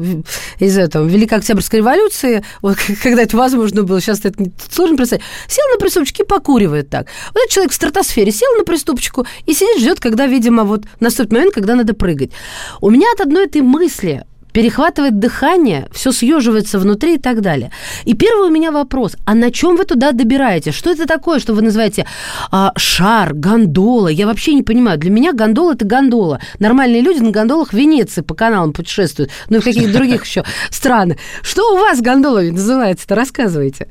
из 0.59 0.77
этого 0.77 1.05
Великой 1.05 1.39
Октябрьской 1.39 1.79
революции, 1.79 2.43
вот 2.61 2.77
когда 3.03 3.23
это 3.23 3.35
возможно 3.35 3.83
было, 3.83 3.99
сейчас 3.99 4.23
это 4.23 4.45
сложно 4.71 4.95
представить, 4.95 5.23
сел 5.47 5.65
на 5.73 5.79
приступочке 5.79 6.23
и 6.23 6.25
покуривает 6.25 6.89
так. 6.89 7.07
Вот 7.33 7.39
этот 7.39 7.51
человек 7.51 7.71
в 7.71 7.75
стратосфере 7.75 8.31
сел 8.31 8.49
на 8.57 8.63
приступочку 8.63 9.25
и 9.45 9.53
сидит, 9.53 9.81
ждет, 9.81 9.99
когда, 9.99 10.25
видимо, 10.25 10.63
вот 10.63 10.83
наступит 10.99 11.33
момент, 11.33 11.53
когда 11.53 11.75
надо 11.75 11.93
прыгать. 11.93 12.31
У 12.81 12.89
меня 12.89 13.07
от 13.13 13.21
одной 13.21 13.45
этой 13.45 13.61
мысли 13.61 14.23
перехватывает 14.51 15.19
дыхание, 15.19 15.87
все 15.91 16.11
съеживается 16.11 16.79
внутри 16.79 17.15
и 17.15 17.17
так 17.17 17.41
далее. 17.41 17.71
И 18.05 18.13
первый 18.13 18.49
у 18.49 18.51
меня 18.51 18.71
вопрос, 18.71 19.15
а 19.25 19.35
на 19.35 19.51
чем 19.51 19.75
вы 19.75 19.85
туда 19.85 20.11
добираетесь? 20.11 20.73
Что 20.73 20.91
это 20.91 21.05
такое, 21.05 21.39
что 21.39 21.53
вы 21.53 21.61
называете 21.61 22.05
а, 22.51 22.73
шар, 22.75 23.33
гондола? 23.33 24.07
Я 24.07 24.25
вообще 24.27 24.53
не 24.53 24.63
понимаю. 24.63 24.97
Для 24.97 25.11
меня 25.11 25.33
гондола– 25.33 25.73
это 25.73 25.85
гондола. 25.85 26.39
Нормальные 26.59 27.01
люди 27.01 27.19
на 27.19 27.31
гондолах 27.31 27.69
в 27.69 27.73
Венеции 27.73 28.21
по 28.21 28.33
каналам 28.33 28.73
путешествуют, 28.73 29.31
ну 29.49 29.57
и 29.57 29.59
в 29.61 29.63
каких-то 29.63 29.93
других 29.93 30.25
еще 30.29 30.43
странах. 30.69 31.17
Что 31.41 31.73
у 31.73 31.77
вас 31.77 32.01
гондолами 32.01 32.49
называется-то? 32.49 33.15
Рассказывайте. 33.15 33.87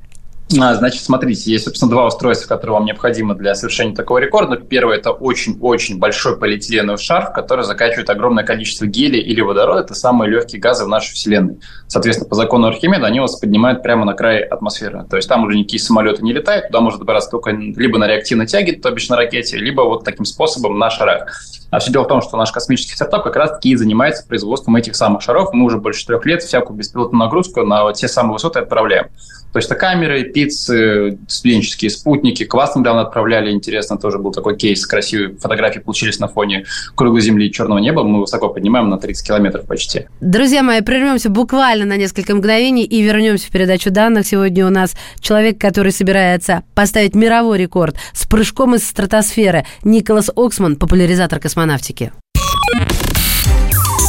А, 0.56 0.74
значит, 0.74 1.02
смотрите, 1.02 1.50
есть, 1.50 1.64
собственно, 1.64 1.90
два 1.90 2.06
устройства, 2.06 2.48
которые 2.48 2.74
вам 2.74 2.86
необходимы 2.86 3.34
для 3.34 3.54
совершения 3.54 3.94
такого 3.94 4.16
рекорда. 4.18 4.56
Первое– 4.56 4.96
это 4.98 5.10
очень-очень 5.10 5.98
большой 5.98 6.38
полиэтиленовый 6.38 6.98
шар, 6.98 7.32
который 7.32 7.66
закачивает 7.66 8.08
огромное 8.08 8.44
количество 8.44 8.86
гелия 8.86 9.20
или 9.20 9.42
водорода. 9.42 9.80
Это 9.80 9.94
самые 9.94 10.30
легкие 10.30 10.60
газы 10.60 10.86
в 10.86 10.88
нашей 10.88 11.12
Вселенной. 11.12 11.58
Соответственно, 11.86 12.30
по 12.30 12.34
закону 12.34 12.68
Архимеда 12.68 13.06
они 13.06 13.20
вас 13.20 13.38
поднимают 13.38 13.82
прямо 13.82 14.06
на 14.06 14.14
край 14.14 14.40
атмосферы. 14.40 15.04
То 15.10 15.16
есть 15.16 15.28
там 15.28 15.44
уже 15.44 15.56
никакие 15.56 15.80
самолеты 15.80 16.22
не 16.22 16.32
летают, 16.32 16.68
туда 16.68 16.80
можно 16.80 17.00
добраться 17.00 17.30
только 17.30 17.50
либо 17.50 17.98
на 17.98 18.06
реактивной 18.06 18.46
тяге, 18.46 18.72
то 18.72 18.90
бишь 18.90 19.08
на 19.10 19.16
ракете, 19.16 19.58
либо 19.58 19.82
вот 19.82 20.04
таким 20.04 20.24
способом 20.24 20.78
на 20.78 20.88
шарах. 20.88 21.30
А 21.70 21.78
все 21.80 21.92
дело 21.92 22.04
в 22.04 22.08
том, 22.08 22.22
что 22.22 22.38
наш 22.38 22.50
космический 22.50 22.94
стартап 22.94 23.24
как 23.24 23.36
раз-таки 23.36 23.70
и 23.70 23.76
занимается 23.76 24.26
производством 24.26 24.76
этих 24.76 24.96
самых 24.96 25.20
шаров. 25.20 25.52
Мы 25.52 25.66
уже 25.66 25.76
больше 25.76 26.06
трех 26.06 26.24
лет 26.24 26.42
всякую 26.42 26.78
беспилотную 26.78 27.22
нагрузку 27.24 27.62
на 27.62 27.92
те 27.92 28.08
самые 28.08 28.32
высоты 28.32 28.60
отправляем. 28.60 29.08
То 29.52 29.58
есть 29.58 29.70
это 29.70 29.78
камеры, 29.78 30.24
пиццы, 30.24 31.18
студенческие 31.26 31.90
спутники. 31.90 32.44
К 32.44 32.54
вас 32.54 32.76
недавно 32.76 33.02
отправляли, 33.02 33.50
интересно, 33.50 33.96
тоже 33.96 34.18
был 34.18 34.32
такой 34.32 34.56
кейс, 34.56 34.86
красивые 34.86 35.36
фотографии 35.36 35.80
получились 35.80 36.18
на 36.18 36.28
фоне 36.28 36.64
круглой 36.94 37.22
земли 37.22 37.48
и 37.48 37.52
черного 37.52 37.78
неба. 37.78 38.02
Мы 38.02 38.20
высоко 38.20 38.48
поднимаем 38.48 38.88
на 38.88 38.98
30 38.98 39.26
километров 39.26 39.66
почти. 39.66 40.06
Друзья 40.20 40.62
мои, 40.62 40.80
прервемся 40.80 41.30
буквально 41.30 41.86
на 41.86 41.96
несколько 41.96 42.34
мгновений 42.34 42.84
и 42.84 43.02
вернемся 43.02 43.46
в 43.46 43.50
передачу 43.50 43.90
данных. 43.90 44.26
Сегодня 44.26 44.66
у 44.66 44.70
нас 44.70 44.94
человек, 45.20 45.58
который 45.58 45.92
собирается 45.92 46.62
поставить 46.74 47.14
мировой 47.14 47.58
рекорд 47.58 47.96
с 48.12 48.26
прыжком 48.26 48.74
из 48.74 48.86
стратосферы. 48.86 49.64
Николас 49.82 50.30
Оксман, 50.34 50.76
популяризатор 50.76 51.40
космонавтики. 51.40 52.12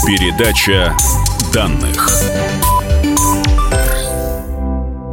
Передача 0.05 0.95
данных. 1.53 2.28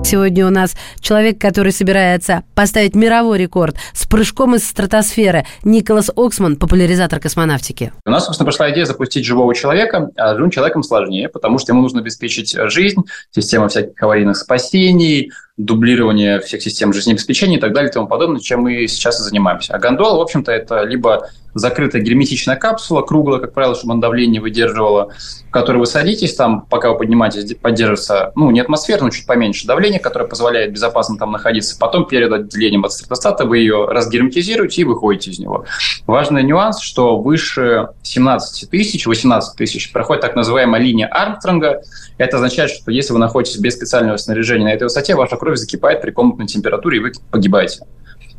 Сегодня 0.06 0.46
у 0.46 0.50
нас 0.50 0.76
человек, 1.00 1.40
который 1.40 1.72
собирается 1.72 2.44
поставить 2.54 2.94
мировой 2.94 3.38
рекорд 3.38 3.76
с 3.92 4.06
прыжком 4.06 4.54
из 4.54 4.62
стратосферы. 4.62 5.46
Николас 5.64 6.12
Оксман, 6.14 6.54
популяризатор 6.54 7.18
космонавтики. 7.18 7.92
У 8.04 8.10
нас, 8.10 8.26
собственно, 8.26 8.48
пришла 8.48 8.70
идея 8.70 8.84
запустить 8.84 9.24
живого 9.24 9.52
человека, 9.52 10.10
а 10.16 10.36
живым 10.36 10.52
человеком 10.52 10.84
сложнее, 10.84 11.28
потому 11.28 11.58
что 11.58 11.72
ему 11.72 11.82
нужно 11.82 12.02
обеспечить 12.02 12.56
жизнь, 12.70 13.02
система 13.32 13.66
всяких 13.66 14.00
аварийных 14.00 14.36
спасений, 14.36 15.32
дублирование 15.56 16.40
всех 16.40 16.62
систем 16.62 16.92
жизнеобеспечения 16.92 17.56
и 17.56 17.60
так 17.60 17.72
далее 17.72 17.90
и 17.90 17.92
тому 17.92 18.06
подобное, 18.06 18.40
чем 18.40 18.60
мы 18.60 18.86
сейчас 18.86 19.20
и 19.20 19.22
занимаемся. 19.22 19.74
А 19.74 19.78
гондола, 19.78 20.18
в 20.18 20.20
общем-то, 20.20 20.52
это 20.52 20.82
либо 20.82 21.28
закрытая 21.56 22.02
герметичная 22.02 22.56
капсула, 22.56 23.00
круглая, 23.00 23.40
как 23.40 23.54
правило, 23.54 23.74
чтобы 23.74 23.94
она 23.94 24.02
давление 24.02 24.42
выдерживала, 24.42 25.12
в 25.48 25.50
которой 25.50 25.78
вы 25.78 25.86
садитесь, 25.86 26.34
там, 26.34 26.66
пока 26.66 26.90
вы 26.90 26.98
поднимаетесь, 26.98 27.54
поддерживается, 27.56 28.32
ну, 28.36 28.50
не 28.50 28.60
атмосфера, 28.60 29.02
но 29.02 29.10
чуть 29.10 29.26
поменьше 29.26 29.66
давление, 29.66 29.98
которое 29.98 30.26
позволяет 30.26 30.72
безопасно 30.72 31.16
там 31.16 31.32
находиться. 31.32 31.78
Потом 31.78 32.06
перед 32.06 32.30
отделением 32.30 32.84
от 32.84 32.92
стратостата 32.92 33.46
вы 33.46 33.58
ее 33.58 33.86
разгерметизируете 33.86 34.82
и 34.82 34.84
выходите 34.84 35.30
из 35.30 35.38
него. 35.38 35.64
Важный 36.06 36.42
нюанс, 36.42 36.80
что 36.80 37.18
выше 37.18 37.88
17 38.02 38.68
тысяч, 38.68 39.06
18 39.06 39.56
тысяч 39.56 39.92
проходит 39.92 40.20
так 40.20 40.36
называемая 40.36 40.80
линия 40.80 41.06
Армстронга. 41.06 41.80
Это 42.18 42.36
означает, 42.36 42.70
что 42.70 42.90
если 42.90 43.14
вы 43.14 43.18
находитесь 43.18 43.58
без 43.58 43.74
специального 43.74 44.18
снаряжения 44.18 44.66
на 44.66 44.72
этой 44.74 44.84
высоте, 44.84 45.14
ваша 45.14 45.36
кровь 45.46 45.58
закипает 45.58 46.02
при 46.02 46.10
комнатной 46.10 46.46
температуре, 46.46 46.98
и 46.98 47.00
вы 47.00 47.12
погибаете. 47.30 47.86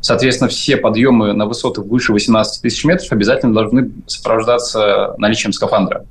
Соответственно, 0.00 0.48
все 0.48 0.76
подъемы 0.76 1.32
на 1.32 1.46
высоты 1.46 1.80
выше 1.80 2.12
18 2.12 2.62
тысяч 2.62 2.84
метров 2.84 3.10
обязательно 3.10 3.52
должны 3.52 3.90
сопровождаться 4.06 5.14
наличием 5.18 5.52
скафандра. 5.52 6.04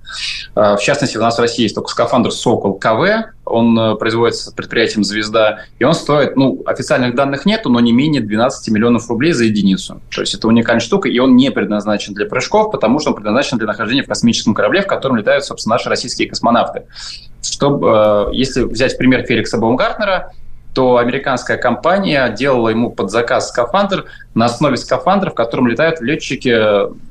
А, 0.56 0.75
в 0.75 0.82
частности, 0.82 1.18
у 1.18 1.22
нас 1.22 1.38
в 1.38 1.42
России 1.42 1.63
есть 1.63 1.75
только 1.75 1.89
скафандр 1.89 2.32
«Сокол 2.32 2.74
КВ», 2.74 3.32
он 3.46 3.80
э, 3.80 3.96
производится 3.96 4.51
предприятием 4.54 5.06
«Звезда», 5.06 5.60
и 5.80 5.86
он 5.86 5.94
стоит, 5.94 6.36
ну, 6.36 6.62
официальных 6.66 7.16
данных 7.16 7.46
нету, 7.46 7.70
но 7.70 7.80
не 7.80 7.94
менее 7.94 8.22
12 8.22 8.74
миллионов 8.74 9.08
рублей 9.10 9.32
за 9.32 9.46
единицу. 9.46 10.01
То 10.13 10.22
есть 10.22 10.34
это 10.34 10.50
уникальная 10.50 10.82
штука, 10.82 11.08
и 11.08 11.18
он 11.20 11.38
не 11.38 11.50
предназначен 11.50 12.13
для 12.13 12.25
прыжков, 12.25 12.72
потому 12.72 13.00
что 13.00 13.12
он 13.12 13.16
предназначен 13.16 13.58
для 13.58 13.68
нахождения 13.68 14.04
в 14.04 14.08
космическом 14.08 14.54
корабле, 14.54 14.82
в 14.82 14.88
котором 14.88 15.16
летают, 15.16 15.46
собственно, 15.46 15.75
наши 15.75 15.88
российские 15.88 16.27
космонавты. 16.27 16.84
Чтобы, 17.42 17.88
э, 17.88 18.36
если 18.36 18.63
взять 18.63 18.98
пример 18.98 19.24
Феликса 19.24 19.58
Баумгартнера, 19.58 20.34
то 20.77 20.98
американская 20.98 21.57
компания 21.57 22.29
делала 22.38 22.69
ему 22.69 22.91
под 22.91 23.10
заказ 23.10 23.50
скафандр 23.50 24.05
на 24.36 24.46
основе 24.46 24.77
скафандра, 24.77 25.31
в 25.31 25.34
котором 25.34 25.65
летают 25.65 26.01
летчики, 26.01 26.55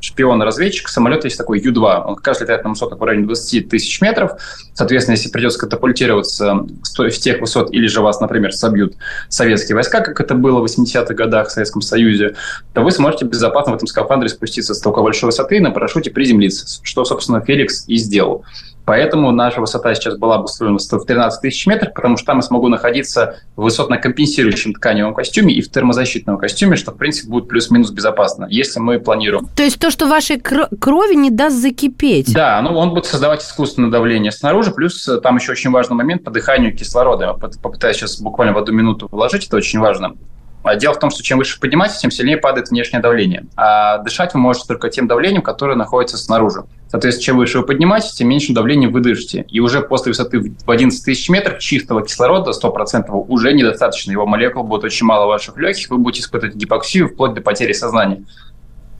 шпионы, 0.00 0.44
разведчик. 0.44 0.88
Самолет 0.88 1.24
есть 1.24 1.36
такой 1.36 1.58
Ю-2. 1.58 2.04
Он 2.04 2.14
как 2.14 2.28
раз 2.28 2.40
летает 2.40 2.62
на 2.62 2.70
высотах 2.70 3.00
в 3.00 3.02
районе 3.02 3.26
20 3.26 3.68
тысяч 3.68 4.00
метров. 4.00 4.40
Соответственно, 4.74 5.16
если 5.16 5.30
придется 5.30 5.58
катапультироваться 5.58 6.64
с 6.84 7.18
тех 7.18 7.40
высот, 7.40 7.72
или 7.72 7.88
же 7.88 8.02
вас, 8.02 8.20
например, 8.20 8.52
собьют 8.52 8.94
советские 9.28 9.74
войска, 9.74 10.00
как 10.00 10.20
это 10.20 10.36
было 10.36 10.60
в 10.60 10.64
80-х 10.66 11.14
годах 11.14 11.48
в 11.48 11.50
Советском 11.50 11.82
Союзе, 11.82 12.36
то 12.72 12.82
вы 12.82 12.92
сможете 12.92 13.24
безопасно 13.24 13.72
в 13.72 13.74
этом 13.74 13.88
скафандре 13.88 14.28
спуститься 14.28 14.74
с 14.74 14.80
такой 14.80 15.02
большой 15.02 15.26
высоты 15.26 15.56
и 15.56 15.60
на 15.60 15.72
парашюте 15.72 16.12
приземлиться, 16.12 16.78
что, 16.84 17.04
собственно, 17.04 17.40
Феликс 17.40 17.88
и 17.88 17.96
сделал. 17.96 18.44
Поэтому 18.86 19.32
наша 19.32 19.60
высота 19.60 19.94
сейчас 19.94 20.16
была 20.16 20.38
бы 20.38 20.44
устроена 20.44 20.78
в 20.78 21.04
13 21.04 21.40
тысяч 21.40 21.66
метров, 21.66 21.92
потому 21.92 22.16
что 22.16 22.26
там 22.26 22.36
я 22.36 22.42
смогу 22.42 22.68
находиться 22.68 23.40
в 23.56 23.64
высотно-компенсирующем 23.64 24.74
тканевом 24.74 25.12
костюме 25.12 25.52
и 25.54 25.60
в 25.60 25.70
термозащитном 25.70 26.38
костюме, 26.38 26.76
что, 26.76 26.92
в 26.92 26.96
принципе, 26.96 27.28
будет 27.28 27.48
плюс-минус 27.48 27.90
безопасно, 27.90 28.46
если 28.48 28.78
мы 28.78 29.00
планируем. 29.00 29.48
То 29.56 29.64
есть 29.64 29.80
то, 29.80 29.90
что 29.90 30.06
вашей 30.06 30.38
крови 30.38 31.16
не 31.16 31.30
даст 31.30 31.56
закипеть? 31.56 32.32
Да, 32.32 32.62
ну 32.62 32.78
он 32.78 32.90
будет 32.90 33.06
создавать 33.06 33.42
искусственное 33.42 33.90
давление 33.90 34.30
снаружи, 34.30 34.70
плюс 34.70 35.06
э, 35.08 35.20
там 35.20 35.36
еще 35.36 35.52
очень 35.52 35.70
важный 35.70 35.96
момент 35.96 36.22
по 36.22 36.30
дыханию 36.30 36.76
кислорода. 36.76 37.34
Попытаюсь 37.34 37.96
сейчас 37.96 38.20
буквально 38.20 38.54
в 38.54 38.58
одну 38.58 38.72
минуту 38.72 39.08
вложить, 39.10 39.48
это 39.48 39.56
очень 39.56 39.80
важно. 39.80 40.14
А 40.66 40.74
дело 40.74 40.94
в 40.94 40.98
том, 40.98 41.10
что 41.10 41.22
чем 41.22 41.38
выше 41.38 41.60
поднимаетесь, 41.60 41.98
тем 41.98 42.10
сильнее 42.10 42.38
падает 42.38 42.70
внешнее 42.70 43.00
давление. 43.00 43.46
А 43.56 43.98
дышать 43.98 44.34
вы 44.34 44.40
можете 44.40 44.66
только 44.66 44.90
тем 44.90 45.06
давлением, 45.06 45.42
которое 45.42 45.76
находится 45.76 46.16
снаружи. 46.16 46.64
Соответственно, 46.88 47.24
чем 47.24 47.36
выше 47.36 47.58
вы 47.58 47.66
поднимаетесь, 47.66 48.12
тем 48.12 48.28
меньше 48.28 48.52
давления 48.52 48.88
вы 48.88 49.00
дышите. 49.00 49.46
И 49.48 49.60
уже 49.60 49.80
после 49.80 50.10
высоты 50.10 50.40
в 50.40 50.70
11 50.70 51.04
тысяч 51.04 51.28
метров 51.28 51.60
чистого 51.60 52.02
кислорода, 52.02 52.50
100% 52.50 53.10
уже 53.10 53.52
недостаточно. 53.52 54.10
Его 54.10 54.26
молекул 54.26 54.64
будет 54.64 54.82
очень 54.82 55.06
мало 55.06 55.26
в 55.26 55.28
ваших 55.28 55.56
легких, 55.56 55.88
вы 55.90 55.98
будете 55.98 56.22
испытывать 56.22 56.56
гипоксию 56.56 57.08
вплоть 57.08 57.34
до 57.34 57.42
потери 57.42 57.72
сознания. 57.72 58.24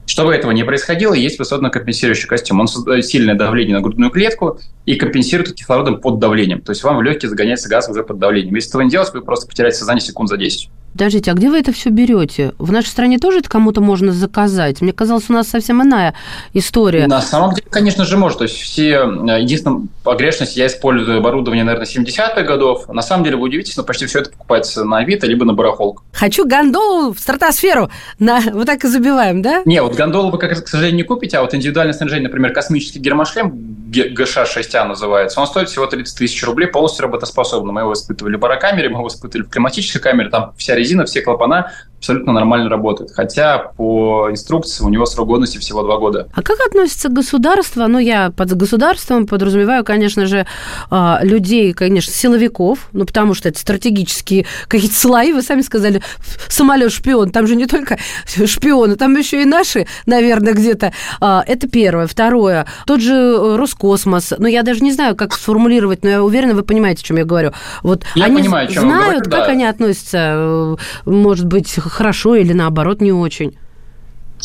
Чтобы 0.05 0.33
этого 0.33 0.51
не 0.51 0.63
происходило, 0.63 1.13
есть 1.13 1.37
высотно-компенсирующий 1.37 2.27
костюм. 2.27 2.61
Он 2.61 2.69
создает 2.69 3.05
сильное 3.05 3.35
давление 3.35 3.75
на 3.75 3.81
грудную 3.81 4.09
клетку 4.09 4.57
и 4.85 4.95
компенсирует 4.95 5.53
кислородом 5.53 5.99
под 5.99 6.19
давлением. 6.19 6.61
То 6.61 6.71
есть 6.71 6.81
вам 6.81 6.97
в 6.97 7.01
легкие 7.01 7.29
загоняется 7.29 7.67
газ 7.67 7.89
уже 7.89 8.03
под 8.03 8.17
давлением. 8.17 8.55
Если 8.55 8.69
этого 8.69 8.83
не 8.83 8.89
делать, 8.89 9.13
вы 9.13 9.21
просто 9.21 9.47
потеряете 9.47 9.79
сознание 9.79 10.01
секунд 10.01 10.29
за 10.29 10.37
10. 10.37 10.69
Подождите, 10.97 11.29
а 11.29 11.35
где 11.35 11.51
вы 11.51 11.59
это 11.59 11.71
все 11.71 11.91
берете? 11.91 12.53
В 12.57 12.71
нашей 12.71 12.87
стране 12.87 13.19
тоже 13.19 13.39
это 13.39 13.49
кому-то 13.49 13.81
можно 13.81 14.11
заказать? 14.11 14.81
Мне 14.81 14.93
казалось, 14.93 15.25
у 15.29 15.33
нас 15.33 15.47
совсем 15.47 15.83
иная 15.83 16.15
история. 16.53 17.05
На 17.05 17.21
самом 17.21 17.53
деле, 17.53 17.67
конечно 17.69 18.03
же, 18.03 18.17
может. 18.17 18.39
То 18.39 18.45
есть 18.45 18.55
все... 18.55 19.03
Э, 19.03 19.39
единственная 19.39 19.83
погрешность, 20.03 20.57
я 20.57 20.65
использую 20.65 21.19
оборудование, 21.19 21.63
наверное, 21.63 21.85
70-х 21.85 22.41
годов. 22.41 22.89
На 22.89 23.03
самом 23.03 23.25
деле, 23.25 23.35
вы 23.35 23.43
удивитесь, 23.43 23.77
но 23.77 23.83
почти 23.83 24.07
все 24.07 24.21
это 24.21 24.31
покупается 24.31 24.85
на 24.85 24.97
Авито, 24.97 25.27
либо 25.27 25.45
на 25.45 25.53
барахолку. 25.53 26.01
Хочу 26.13 26.47
гондолу 26.47 27.13
в 27.13 27.19
стратосферу. 27.19 27.91
На... 28.17 28.41
Вот 28.51 28.65
так 28.65 28.83
и 28.83 28.87
забиваем, 28.87 29.43
да? 29.43 29.61
Не, 29.65 29.83
вот 29.83 29.93
гондолу 29.93 30.31
вы, 30.31 30.39
как, 30.39 30.63
к 30.63 30.67
сожалению, 30.67 30.97
не 30.97 31.03
купите, 31.03 31.37
а 31.37 31.43
вот 31.43 31.53
индивидуальное 31.53 31.93
снаряжение, 31.93 32.27
например, 32.27 32.53
космический 32.53 32.97
гермошлем, 32.97 33.77
ГШ-6А 33.91 34.83
называется, 34.85 35.39
он 35.39 35.47
стоит 35.47 35.69
всего 35.69 35.85
30 35.85 36.17
тысяч 36.17 36.43
рублей, 36.43 36.67
полностью 36.67 37.03
работоспособный. 37.03 37.71
Мы 37.71 37.81
его 37.81 37.93
испытывали 37.93 38.35
в 38.35 38.39
барокамере, 38.39 38.89
мы 38.89 38.99
его 38.99 39.07
испытывали 39.07 39.45
в 39.45 39.49
климатической 39.49 40.01
камере, 40.01 40.29
там 40.29 40.53
вся 40.57 40.75
резина, 40.75 40.86
все 41.05 41.21
клапана 41.21 41.71
абсолютно 41.97 42.33
нормально 42.33 42.69
работают. 42.69 43.11
Хотя 43.11 43.57
по 43.75 44.27
инструкции 44.29 44.83
у 44.83 44.89
него 44.89 45.05
срок 45.05 45.27
годности 45.27 45.57
всего 45.57 45.83
два 45.83 45.97
года. 45.97 46.27
А 46.33 46.41
как 46.41 46.59
относится 46.65 47.09
государство? 47.09 47.87
Ну, 47.87 47.99
я 47.99 48.31
под 48.31 48.55
государством 48.55 49.25
подразумеваю, 49.27 49.83
конечно 49.83 50.25
же, 50.25 50.45
а, 50.89 51.19
людей, 51.21 51.73
конечно, 51.73 52.13
силовиков, 52.13 52.87
ну, 52.93 53.05
потому 53.05 53.33
что 53.33 53.49
это 53.49 53.59
стратегические 53.59 54.45
какие-то 54.67 54.95
слои. 54.95 55.33
Вы 55.33 55.41
сами 55.41 55.61
сказали, 55.61 56.01
самолет-шпион. 56.47 57.31
Там 57.31 57.47
же 57.47 57.55
не 57.55 57.65
только 57.65 57.97
шпионы, 58.45 58.95
там 58.95 59.15
еще 59.15 59.41
и 59.41 59.45
наши, 59.45 59.87
наверное, 60.05 60.53
где-то. 60.53 60.93
А, 61.19 61.43
это 61.45 61.67
первое. 61.67 62.07
Второе. 62.07 62.67
Тот 62.85 63.01
же 63.01 63.13
э, 63.13 63.55
Роскосмос. 63.55 64.33
Ну, 64.37 64.47
я 64.47 64.63
даже 64.63 64.81
не 64.83 64.91
знаю, 64.91 65.15
как 65.15 65.33
сформулировать, 65.33 66.03
но 66.03 66.09
я 66.09 66.23
уверена, 66.23 66.53
вы 66.53 66.63
понимаете, 66.63 67.01
о 67.01 67.05
чем 67.05 67.17
я 67.17 67.25
говорю. 67.25 67.51
Вот 67.81 68.03
я 68.15 68.25
они 68.25 68.37
понимаю, 68.37 68.67
о 68.67 68.71
чем 68.71 68.83
знают, 68.83 69.25
говорю, 69.25 69.31
как 69.31 69.45
да. 69.47 69.51
они 69.51 69.65
относятся, 69.65 70.17
э, 70.17 70.75
может 71.05 71.45
быть, 71.45 71.77
хорошо 71.89 72.35
или 72.35 72.53
наоборот 72.53 73.01
не 73.01 73.11
очень? 73.11 73.57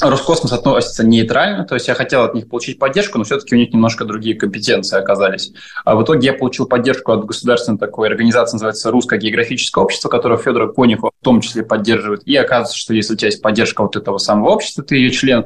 Роскосмос 0.00 0.52
относится 0.52 1.06
нейтрально, 1.06 1.64
то 1.64 1.74
есть 1.74 1.86
я 1.86 1.94
хотел 1.94 2.22
от 2.22 2.34
них 2.34 2.48
получить 2.48 2.78
поддержку, 2.78 3.18
но 3.18 3.24
все-таки 3.24 3.54
у 3.54 3.58
них 3.58 3.74
немножко 3.74 4.06
другие 4.06 4.34
компетенции 4.34 4.98
оказались. 4.98 5.52
А 5.84 5.94
в 5.96 6.02
итоге 6.02 6.28
я 6.28 6.32
получил 6.32 6.64
поддержку 6.66 7.12
от 7.12 7.26
государственной 7.26 7.76
такой 7.76 8.08
организации, 8.08 8.54
называется 8.54 8.90
Русское 8.90 9.18
географическое 9.18 9.84
общество, 9.84 10.08
которое 10.08 10.38
Федора 10.38 10.68
Конюхова 10.68 11.10
в 11.20 11.24
том 11.24 11.42
числе 11.42 11.62
поддерживает. 11.62 12.22
И 12.24 12.34
оказывается, 12.34 12.78
что 12.78 12.94
если 12.94 13.12
у 13.12 13.16
тебя 13.16 13.28
есть 13.28 13.42
поддержка 13.42 13.82
вот 13.82 13.94
этого 13.94 14.16
самого 14.16 14.48
общества, 14.48 14.82
ты 14.82 14.96
ее 14.96 15.10
член, 15.10 15.44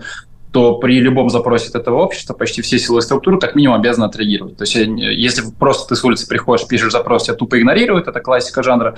то 0.53 0.79
при 0.79 1.01
любом 1.01 1.29
запросе 1.29 1.71
от 1.71 1.75
этого 1.75 1.97
общества 1.97 2.33
почти 2.33 2.63
все 2.63 2.79
силовые 2.79 3.03
структуры 3.03 3.41
как 3.41 3.57
минимум 3.57 3.81
обязаны 3.81 4.05
отреагировать. 4.05 4.57
То 4.57 4.63
есть 4.63 4.77
если 4.77 5.43
просто 5.59 5.89
ты 5.89 5.97
с 5.97 6.05
улицы 6.05 6.29
приходишь, 6.29 6.69
пишешь 6.69 6.93
запрос, 6.93 7.25
тебя 7.25 7.35
тупо 7.35 7.59
игнорируют, 7.59 8.07
это 8.07 8.21
классика 8.21 8.63
жанра, 8.63 8.97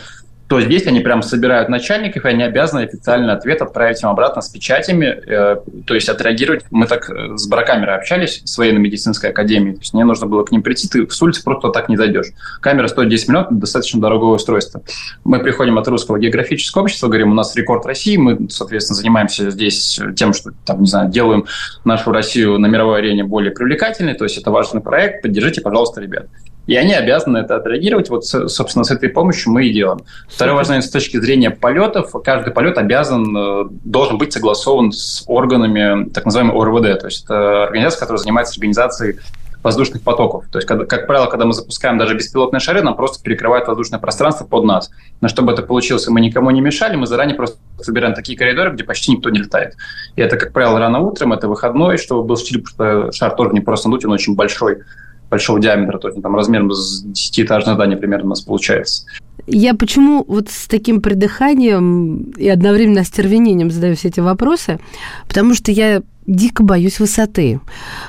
то 0.49 0.61
здесь 0.63 0.87
они 0.87 1.01
прям 1.01 1.23
собирают 1.23 1.69
начальников, 1.69 2.25
и 2.25 2.29
они 2.29 2.43
обязаны 2.43 2.81
официальный 2.81 3.35
ответ 3.35 3.61
отправить 3.61 4.03
им 4.03 4.09
обратно 4.09 4.41
с 4.41 4.49
печатями, 4.49 5.05
э, 5.05 5.57
то 5.87 5.95
есть 5.95 6.09
отреагировать. 6.09 6.65
Мы 6.71 6.87
так 6.87 7.11
э, 7.11 7.37
с 7.37 7.47
барокамерой 7.47 7.97
общались, 7.97 8.41
с 8.45 8.57
военно-медицинской 8.57 9.31
академией, 9.31 9.75
то 9.75 9.81
есть 9.81 9.93
мне 9.93 10.05
нужно 10.05 10.27
было 10.27 10.45
к 10.45 10.51
ним 10.51 10.63
прийти, 10.63 10.89
ты 10.89 11.09
с 11.09 11.21
улицы 11.21 11.45
просто 11.45 11.69
так 11.69 11.91
не 11.91 11.99
зайдешь. 11.99 12.29
Камера 12.63 12.89
стоит 12.89 13.11
10 13.11 13.29
минут, 13.29 13.47
достаточно 13.51 14.01
дорогое 14.01 14.31
устройство. 14.31 14.81
Мы 15.23 15.39
приходим 15.41 15.77
от 15.77 15.87
Русского 15.87 16.19
географического 16.19 16.83
общества, 16.83 17.09
говорим, 17.09 17.33
у 17.33 17.35
нас 17.35 17.55
рекорд 17.55 17.85
России, 17.85 18.17
мы, 18.17 18.49
соответственно, 18.49 18.97
занимаемся 18.97 19.51
здесь 19.51 20.01
тем, 20.17 20.33
что, 20.33 20.53
там, 20.65 20.81
не 20.81 20.87
знаю, 20.89 21.11
делаем 21.11 21.45
нашу 21.85 22.11
Россию 22.11 22.59
на 22.59 22.69
мировой 22.69 23.01
арене 23.01 23.23
более 23.23 23.53
привлекательной, 23.53 24.15
то 24.15 24.25
есть 24.25 24.39
это 24.39 24.51
важный 24.51 24.81
проект, 24.81 25.21
поддержите, 25.21 25.61
пожалуйста, 25.61 26.01
ребят. 26.01 26.27
И 26.69 26.77
они 26.77 26.93
обязаны 26.93 27.39
это 27.39 27.57
отреагировать. 27.57 28.11
Вот, 28.11 28.27
собственно, 28.27 28.85
с 28.85 28.91
этой 28.91 29.09
помощью 29.09 29.53
мы 29.53 29.67
и 29.67 29.73
делаем. 29.73 30.01
Второй 30.29 30.55
важный 30.55 30.73
момент 30.73 30.85
с 30.85 30.91
точки 30.91 31.17
зрения 31.19 31.51
полетов. 31.51 32.13
Каждый 32.23 32.53
полет 32.53 32.77
обязан, 32.77 33.37
э, 33.37 33.65
должен 33.85 34.19
быть 34.19 34.35
согласован 34.35 34.93
с 34.93 35.25
органами 35.27 36.11
так 36.11 36.27
называемой 36.27 36.55
ОРВД. 36.55 37.01
То 37.01 37.07
есть 37.07 37.25
это 37.25 37.65
организация, 37.65 38.01
которая 38.01 38.19
занимается 38.19 38.53
организацией 38.53 39.17
воздушных 39.63 40.03
потоков. 40.03 40.45
То 40.53 40.59
есть, 40.59 40.69
когда, 40.69 40.85
как 40.85 41.07
правило, 41.07 41.27
когда 41.27 41.47
мы 41.47 41.55
запускаем 41.55 41.97
даже 41.97 42.15
беспилотные 42.15 42.61
шары, 42.61 42.83
нам 42.83 42.95
просто 42.95 43.23
перекрывают 43.23 43.67
воздушное 43.67 43.99
пространство 43.99 44.45
под 44.45 44.65
нас. 44.65 44.91
Но 45.23 45.29
чтобы 45.29 45.53
это 45.53 45.63
получилось, 45.63 46.07
и 46.07 46.11
мы 46.11 46.21
никому 46.21 46.51
не 46.51 46.61
мешали, 46.61 46.97
мы 46.97 47.07
заранее 47.07 47.35
просто 47.35 47.57
собираем 47.81 48.15
такие 48.15 48.39
коридоры, 48.39 48.73
где 48.73 48.85
почти 48.85 49.13
никто 49.13 49.31
не 49.31 49.39
летает. 49.39 49.75
И 50.17 50.21
это, 50.21 50.37
как 50.37 50.53
правило, 50.53 50.79
рано 50.79 51.01
утром, 51.01 51.33
это 51.33 51.49
выходной, 51.49 51.97
чтобы 51.97 52.25
был 52.25 52.37
штиль, 52.37 52.63
потому 52.63 53.11
что 53.11 53.13
шар 53.13 53.35
тоже 53.35 53.53
не 53.53 53.61
просто 53.61 53.89
надуть, 53.89 54.05
он 54.05 54.13
очень 54.13 54.37
большой 54.37 54.83
большого 55.31 55.61
диаметра, 55.61 55.99
то 55.99 56.09
есть 56.09 56.23
там 56.23 56.35
размером 56.35 56.73
с 56.73 57.03
десятиэтажное 57.03 57.75
здание 57.75 57.97
примерно 57.97 58.27
у 58.27 58.29
нас 58.31 58.41
получается. 58.41 59.05
Я 59.47 59.75
почему 59.75 60.25
вот 60.29 60.51
с 60.51 60.67
таким 60.67 61.01
придыханием 61.01 62.33
и 62.37 62.49
одновременно 62.49 63.01
остервенением 63.01 63.71
задаю 63.71 63.97
все 63.97 64.09
эти 64.09 64.21
вопросы? 64.21 64.79
Потому 65.27 65.55
что 65.55 65.73
я 65.73 66.03
дико 66.29 66.63
боюсь 66.63 67.01
высоты. 67.01 67.61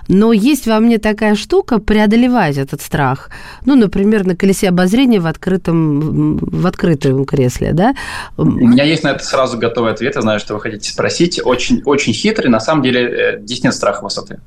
Но 0.09 0.33
есть 0.33 0.67
во 0.67 0.79
мне 0.79 0.97
такая 0.97 1.35
штука 1.35 1.79
преодолевать 1.79 2.57
этот 2.57 2.81
страх. 2.81 3.29
Ну, 3.65 3.75
например, 3.75 4.27
на 4.27 4.35
колесе 4.35 4.67
обозрения 4.67 5.21
в 5.21 5.27
открытом, 5.27 6.37
в 6.37 6.67
открытом 6.67 7.23
кресле, 7.23 7.71
да? 7.71 7.95
У 8.35 8.43
меня 8.43 8.83
есть 8.83 9.03
на 9.03 9.09
это 9.09 9.23
сразу 9.23 9.57
готовый 9.57 9.93
ответ. 9.93 10.15
Я 10.15 10.21
знаю, 10.21 10.39
что 10.41 10.53
вы 10.53 10.59
хотите 10.59 10.89
спросить. 10.89 11.39
Очень, 11.43 11.81
очень 11.85 12.11
хитрый. 12.11 12.49
На 12.49 12.59
самом 12.59 12.83
деле 12.83 13.01
э, 13.01 13.39
здесь 13.41 13.63
нет 13.63 13.73
страха 13.73 14.03
высоты. 14.03 14.41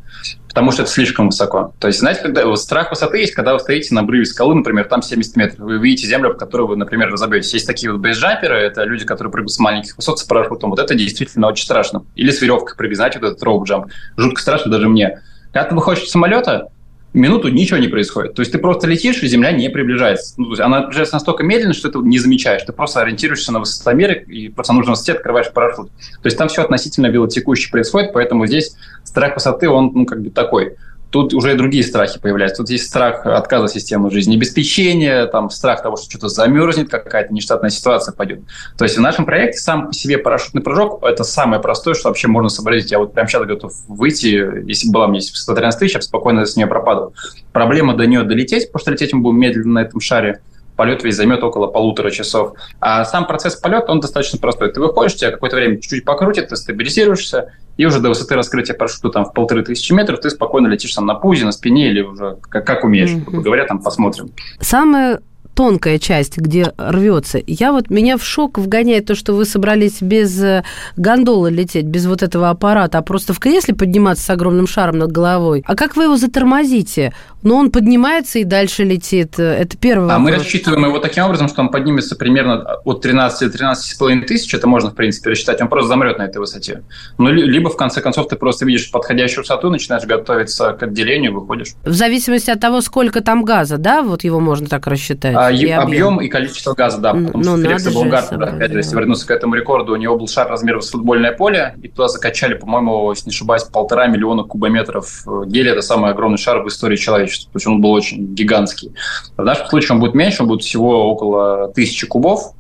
Потому 0.53 0.71
что 0.71 0.83
это 0.83 0.91
слишком 0.91 1.29
высоко. 1.29 1.73
То 1.81 1.87
есть, 1.87 2.01
знаете, 2.01 2.21
когда 2.21 2.45
вот 2.45 2.61
страх 2.61 2.91
высоты 2.91 3.19
есть, 3.19 3.33
когда 3.33 3.55
вы 3.55 3.61
стоите 3.61 3.95
на 3.95 4.03
обрыве 4.03 4.27
скалы, 4.27 4.55
например, 4.55 4.85
там 4.85 5.01
70 5.01 5.35
метров, 5.37 5.61
вы 5.61 5.79
видите 5.79 6.07
землю, 6.07 6.35
по 6.35 6.39
которой 6.41 6.67
вы, 6.67 6.77
например, 6.77 7.11
разобьетесь. 7.11 7.55
Есть 7.55 7.67
такие 7.67 7.91
вот 7.91 8.03
бейсджамперы, 8.03 8.57
это 8.57 8.85
люди, 8.85 9.07
которые 9.07 9.33
прыгают 9.33 9.51
с 9.51 9.59
маленьких 9.59 9.97
высот 9.97 10.19
с 10.19 10.25
парашютом. 10.25 10.69
Вот 10.69 10.79
это 10.79 10.95
действительно 10.95 11.47
очень 11.47 11.65
страшно. 11.65 12.05
Или 12.17 12.31
с 12.31 12.43
веревкой 12.43 12.77
прыгать, 12.77 12.97
знаете, 12.97 13.19
вот 13.19 13.29
этот 13.29 13.43
роуп 13.43 13.67
джамп. 13.67 13.87
Жутко 14.19 14.43
страшно 14.43 14.71
даже 14.71 14.91
мне. 14.91 15.23
Когда 15.55 15.71
ты 15.71 15.75
выходишь 15.75 16.03
из 16.03 16.11
самолета, 16.11 16.69
минуту 17.13 17.49
ничего 17.49 17.79
не 17.79 17.89
происходит. 17.89 18.35
То 18.35 18.41
есть 18.41 18.53
ты 18.53 18.59
просто 18.59 18.87
летишь, 18.87 19.23
и 19.23 19.29
Земля 19.29 19.53
не 19.53 19.69
приближается. 19.69 20.35
Ну, 20.37 20.47
то 20.47 20.51
есть 20.53 20.61
она 20.61 20.81
приближается 20.83 21.17
настолько 21.17 21.43
медленно, 21.43 21.75
что 21.75 21.91
ты 21.91 21.99
не 21.99 22.19
замечаешь. 22.19 22.63
Ты 22.63 22.73
просто 22.73 23.01
ориентируешься 23.01 23.53
на 23.53 23.61
высотомере 23.61 24.25
и 24.27 24.49
просто 24.49 24.73
на 24.73 24.79
нужном 24.79 24.95
высоте 24.95 25.13
открываешь 25.13 25.53
парашют. 25.53 25.91
То 25.91 26.27
есть 26.27 26.39
там 26.39 26.49
все 26.49 26.63
относительно 26.63 27.07
велотекуще 27.09 27.71
происходит, 27.71 28.13
поэтому 28.13 28.47
здесь 28.47 28.77
страх 29.05 29.35
высоты, 29.35 29.69
он 29.69 29.93
ну, 29.95 30.07
как 30.07 30.23
бы 30.23 30.31
такой 30.31 30.77
тут 31.13 31.35
уже 31.35 31.53
и 31.53 31.57
другие 31.57 31.85
страхи 31.85 32.19
появляются. 32.19 32.63
Тут 32.63 32.71
есть 32.71 32.87
страх 32.87 33.27
отказа 33.27 33.69
системы 33.69 34.11
жизнеобеспечения, 34.11 35.27
там 35.27 35.51
страх 35.51 35.83
того, 35.83 35.97
что 35.97 36.11
что-то 36.11 36.29
замерзнет, 36.29 36.89
какая-то 36.91 37.33
нештатная 37.33 37.71
ситуация 37.71 38.13
пойдет. 38.13 38.41
То 38.79 38.85
есть 38.85 38.97
в 38.97 39.01
нашем 39.01 39.27
проекте 39.27 39.59
сам 39.59 39.89
по 39.89 39.93
себе 39.93 40.19
парашютный 40.19 40.63
прыжок– 40.63 41.03
это 41.05 41.23
самое 41.23 41.61
простое, 41.61 41.95
что 41.95 42.09
вообще 42.09 42.29
можно 42.29 42.49
сообразить. 42.49 42.91
Я 42.91 42.99
вот 42.99 43.13
прямо 43.13 43.29
сейчас 43.29 43.45
готов 43.45 43.73
выйти, 43.89 44.67
если 44.67 44.91
была 44.91 45.07
мне 45.07 45.21
113 45.21 45.79
тысяч, 45.79 45.95
я 45.95 46.01
спокойно 46.01 46.47
с 46.47 46.57
нее 46.57 46.67
пропадал. 46.67 47.15
Проблема 47.53 47.95
до 47.95 48.07
нее 48.07 48.23
долететь, 48.23 48.73
потому 48.73 48.81
что 48.81 48.91
лететь 48.93 49.13
мы 49.13 49.21
будем 49.21 49.39
медленно 49.39 49.75
на 49.75 49.79
этом 49.81 50.01
шаре– 50.01 50.41
полет 50.83 51.05
весь 51.05 51.15
займет 51.15 51.45
около 51.45 51.69
полутора 51.69 52.11
часов. 52.11 52.55
А 52.81 53.05
сам 53.05 53.29
процесс 53.29 53.55
полета, 53.55 53.93
он 53.93 54.01
достаточно 54.01 54.41
простой. 54.41 54.73
Ты 54.73 54.81
выходишь, 54.81 55.15
тебя 55.15 55.31
какое-то 55.31 55.55
время 55.55 55.77
чуть-чуть 55.77 56.05
покрутит, 56.05 56.49
ты 56.49 56.57
стабилизируешься, 56.57 57.53
и 57.77 57.87
уже 57.87 58.01
до 58.01 58.09
высоты 58.09 58.35
раскрытия 58.35 58.75
парашюта 58.75 59.11
там 59.11 59.25
в 59.25 59.33
полторы 59.33 59.63
тысячи 59.63 59.93
метров 59.93 60.19
ты 60.19 60.29
спокойно 60.31 60.67
летишь 60.67 60.93
там 60.93 61.07
на 61.07 61.15
пузе, 61.15 61.45
на 61.45 61.53
спине 61.53 61.89
или 61.89 62.01
уже 62.01 62.39
как, 62.49 62.67
как 62.67 62.83
умеешь, 62.83 63.11
mm-hmm. 63.11 63.25
грубо 63.25 63.43
говоря, 63.45 63.65
там 63.65 63.81
посмотрим. 63.81 64.31
Самое 64.59 65.21
тонкая 65.55 65.99
часть, 65.99 66.39
где 66.39 66.73
рвется. 66.77 67.39
Я 67.47 67.73
вот 67.73 67.91
меня 67.91 68.17
в 68.17 68.25
шок 68.25 68.59
вгоняет 68.59 69.07
то, 69.07 69.15
что 69.15 69.35
вы 69.35 69.45
собрались 69.45 70.01
без 70.01 70.43
э, 70.43 70.65
гондолы 70.97 71.51
лететь, 71.51 71.85
без 71.85 72.07
вот 72.07 72.23
этого 72.23 72.51
аппарата, 72.51 72.99
а 72.99 73.03
просто 73.03 73.35
в 73.35 73.39
кресле 73.39 73.75
подниматься 73.75 74.25
с 74.25 74.31
огромным 74.31 74.67
шаром 74.67 74.99
над 74.99 75.13
головой. 75.13 75.63
А 75.67 75.77
как 75.77 75.97
вы 75.97 76.05
его 76.05 76.17
затормозите? 76.17 77.13
Ну, 77.43 77.57
он 77.57 77.71
поднимается 77.71 78.39
и 78.39 78.45
дальше 78.45 78.85
летит. 78.85 79.39
Это 79.39 79.77
первый 79.77 80.05
а 80.05 80.19
вопрос. 80.19 80.25
мы 80.25 80.37
рассчитываем 80.37 80.85
его 80.85 80.99
таким 80.99 81.25
образом, 81.25 81.49
что 81.49 81.61
он 81.61 81.71
поднимется 81.71 82.17
примерно 82.17 82.63
от 82.85 83.01
13 83.01 83.51
до 83.51 83.59
13,5 83.59 84.25
тысяч. 84.25 84.55
Это 84.55 84.67
можно, 84.67 84.91
в 84.91 84.95
принципе, 84.95 85.31
рассчитать. 85.31 85.61
Он 85.61 85.69
просто 85.69 85.89
замрет 85.89 86.19
на 86.19 86.23
этой 86.23 86.39
высоте. 86.39 86.83
Ну, 87.19 87.31
либо, 87.31 87.69
в 87.69 87.77
конце 87.77 88.01
концов, 88.01 88.29
ты 88.29 88.37
просто 88.37 88.65
видишь 88.65 88.91
подходящую 88.91 89.43
высоту, 89.43 89.71
начинаешь 89.71 90.05
готовиться 90.05 90.73
к 90.73 90.83
отделению, 90.85 91.35
выходишь. 91.35 91.75
В 91.85 91.93
зависимости 91.93 92.51
от 92.51 92.61
того, 92.61 92.81
сколько 92.81 93.21
там 93.23 93.45
газа, 93.45 93.79
да? 93.79 94.03
Вот 94.03 94.25
его 94.25 94.41
можно 94.41 94.69
так 94.69 94.87
рассчитать? 94.87 95.35
А, 95.37 95.51
и 95.51 95.69
объем. 95.69 95.81
объем 95.81 96.21
и 96.21 96.29
количество 96.29 96.75
газа, 96.75 96.99
да. 96.99 97.13
Потому 97.13 97.39
ну, 97.39 97.57
что 97.57 97.63
Феликса 97.63 97.91
Булгар, 97.91 98.25
да, 98.31 98.47
опять 98.47 98.73
же, 98.73 98.79
если 98.79 98.95
вернуться 98.95 99.27
к 99.27 99.31
этому 99.31 99.55
рекорду, 99.55 99.93
у 99.93 99.97
него 99.97 100.17
был 100.17 100.29
шар 100.29 100.49
размером 100.49 100.83
с 100.83 100.91
футбольное 100.91 101.33
поле, 101.33 101.75
и 101.83 101.89
туда 101.89 102.09
закачали, 102.09 102.55
по-моему, 102.55 103.11
если 103.11 103.27
не 103.27 103.35
ошибаюсь, 103.35 103.65
полтора 103.65 104.07
миллиона 104.07 104.45
кубометров 104.45 105.25
гелия. 105.47 105.73
Это 105.73 105.83
самый 105.83 106.11
огромный 106.11 106.39
шар 106.39 106.63
в 106.63 106.69
истории 106.69 106.97
человечества. 106.97 107.32
То 107.41 107.57
есть 107.57 107.67
он 107.67 107.81
был 107.81 107.93
очень 107.93 108.35
гигантский. 108.35 108.93
В 109.37 109.43
нашем 109.43 109.67
случае 109.69 109.93
он 109.93 110.01
будет 110.01 110.15
меньше, 110.15 110.43
он 110.43 110.49
будет 110.49 110.63
всего 110.63 111.11
около 111.11 111.73
тысячи 111.73 112.07
кубов, 112.07 112.55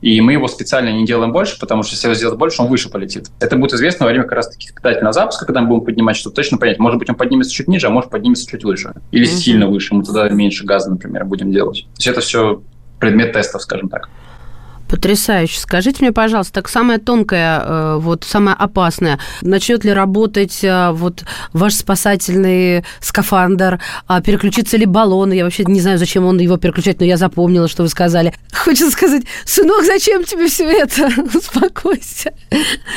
и 0.00 0.20
мы 0.20 0.32
его 0.32 0.46
специально 0.46 0.90
не 0.90 1.04
делаем 1.04 1.32
больше, 1.32 1.58
потому 1.58 1.82
что 1.82 1.94
если 1.94 2.06
его 2.06 2.14
сделать 2.14 2.38
больше, 2.38 2.62
он 2.62 2.68
выше 2.68 2.88
полетит. 2.88 3.30
Это 3.40 3.56
будет 3.56 3.72
известно 3.74 4.06
во 4.06 4.10
время 4.10 4.24
как 4.24 4.32
раз 4.32 4.48
таки 4.48 4.68
испытательного 4.68 5.12
запуска, 5.12 5.44
когда 5.44 5.60
мы 5.60 5.68
будем 5.68 5.84
поднимать, 5.86 6.16
чтобы 6.16 6.36
точно 6.36 6.58
понять, 6.58 6.78
может 6.78 6.98
быть, 6.98 7.10
он 7.10 7.16
поднимется 7.16 7.52
чуть 7.52 7.68
ниже, 7.68 7.88
а 7.88 7.90
может 7.90 8.10
поднимется 8.10 8.46
чуть 8.48 8.62
выше. 8.62 8.94
Или 9.10 9.26
mm-hmm. 9.26 9.36
сильно 9.36 9.66
выше, 9.66 9.94
мы 9.94 10.04
туда 10.04 10.28
меньше 10.28 10.64
газа, 10.64 10.90
например, 10.90 11.24
будем 11.24 11.50
делать. 11.50 11.82
То 11.94 11.98
есть 11.98 12.06
это 12.06 12.20
все 12.20 12.62
предмет 13.00 13.32
тестов, 13.32 13.62
скажем 13.62 13.88
так. 13.88 14.08
Потрясающе. 14.88 15.60
Скажите 15.60 15.98
мне, 16.00 16.12
пожалуйста, 16.12 16.54
так 16.54 16.68
самое 16.68 16.98
тонкое, 16.98 17.60
э, 17.60 17.96
вот 17.98 18.24
самое 18.24 18.56
опасное, 18.58 19.18
начнет 19.42 19.84
ли 19.84 19.92
работать 19.92 20.64
э, 20.64 20.90
вот 20.92 21.24
ваш 21.52 21.74
спасательный 21.74 22.84
скафандр, 23.00 23.80
а 24.06 24.20
переключится 24.20 24.76
ли 24.76 24.86
баллон? 24.86 25.32
Я 25.32 25.44
вообще 25.44 25.64
не 25.64 25.80
знаю, 25.80 25.98
зачем 25.98 26.24
он 26.24 26.38
его 26.38 26.56
переключать, 26.56 27.00
но 27.00 27.06
я 27.06 27.16
запомнила, 27.16 27.68
что 27.68 27.82
вы 27.82 27.88
сказали. 27.88 28.34
Хочется 28.52 28.90
сказать, 28.90 29.24
сынок, 29.44 29.84
зачем 29.84 30.24
тебе 30.24 30.48
все 30.48 30.64
это? 30.64 31.10
Успокойся. 31.34 32.32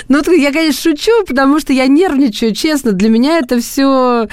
Ну, 0.07 0.21
я, 0.31 0.51
конечно, 0.51 0.91
шучу, 0.91 1.11
потому 1.27 1.59
что 1.59 1.73
я 1.73 1.87
нервничаю, 1.87 2.55
честно. 2.55 2.93
Для 2.93 3.09
меня 3.09 3.39
это 3.39 3.59
все 3.59 4.27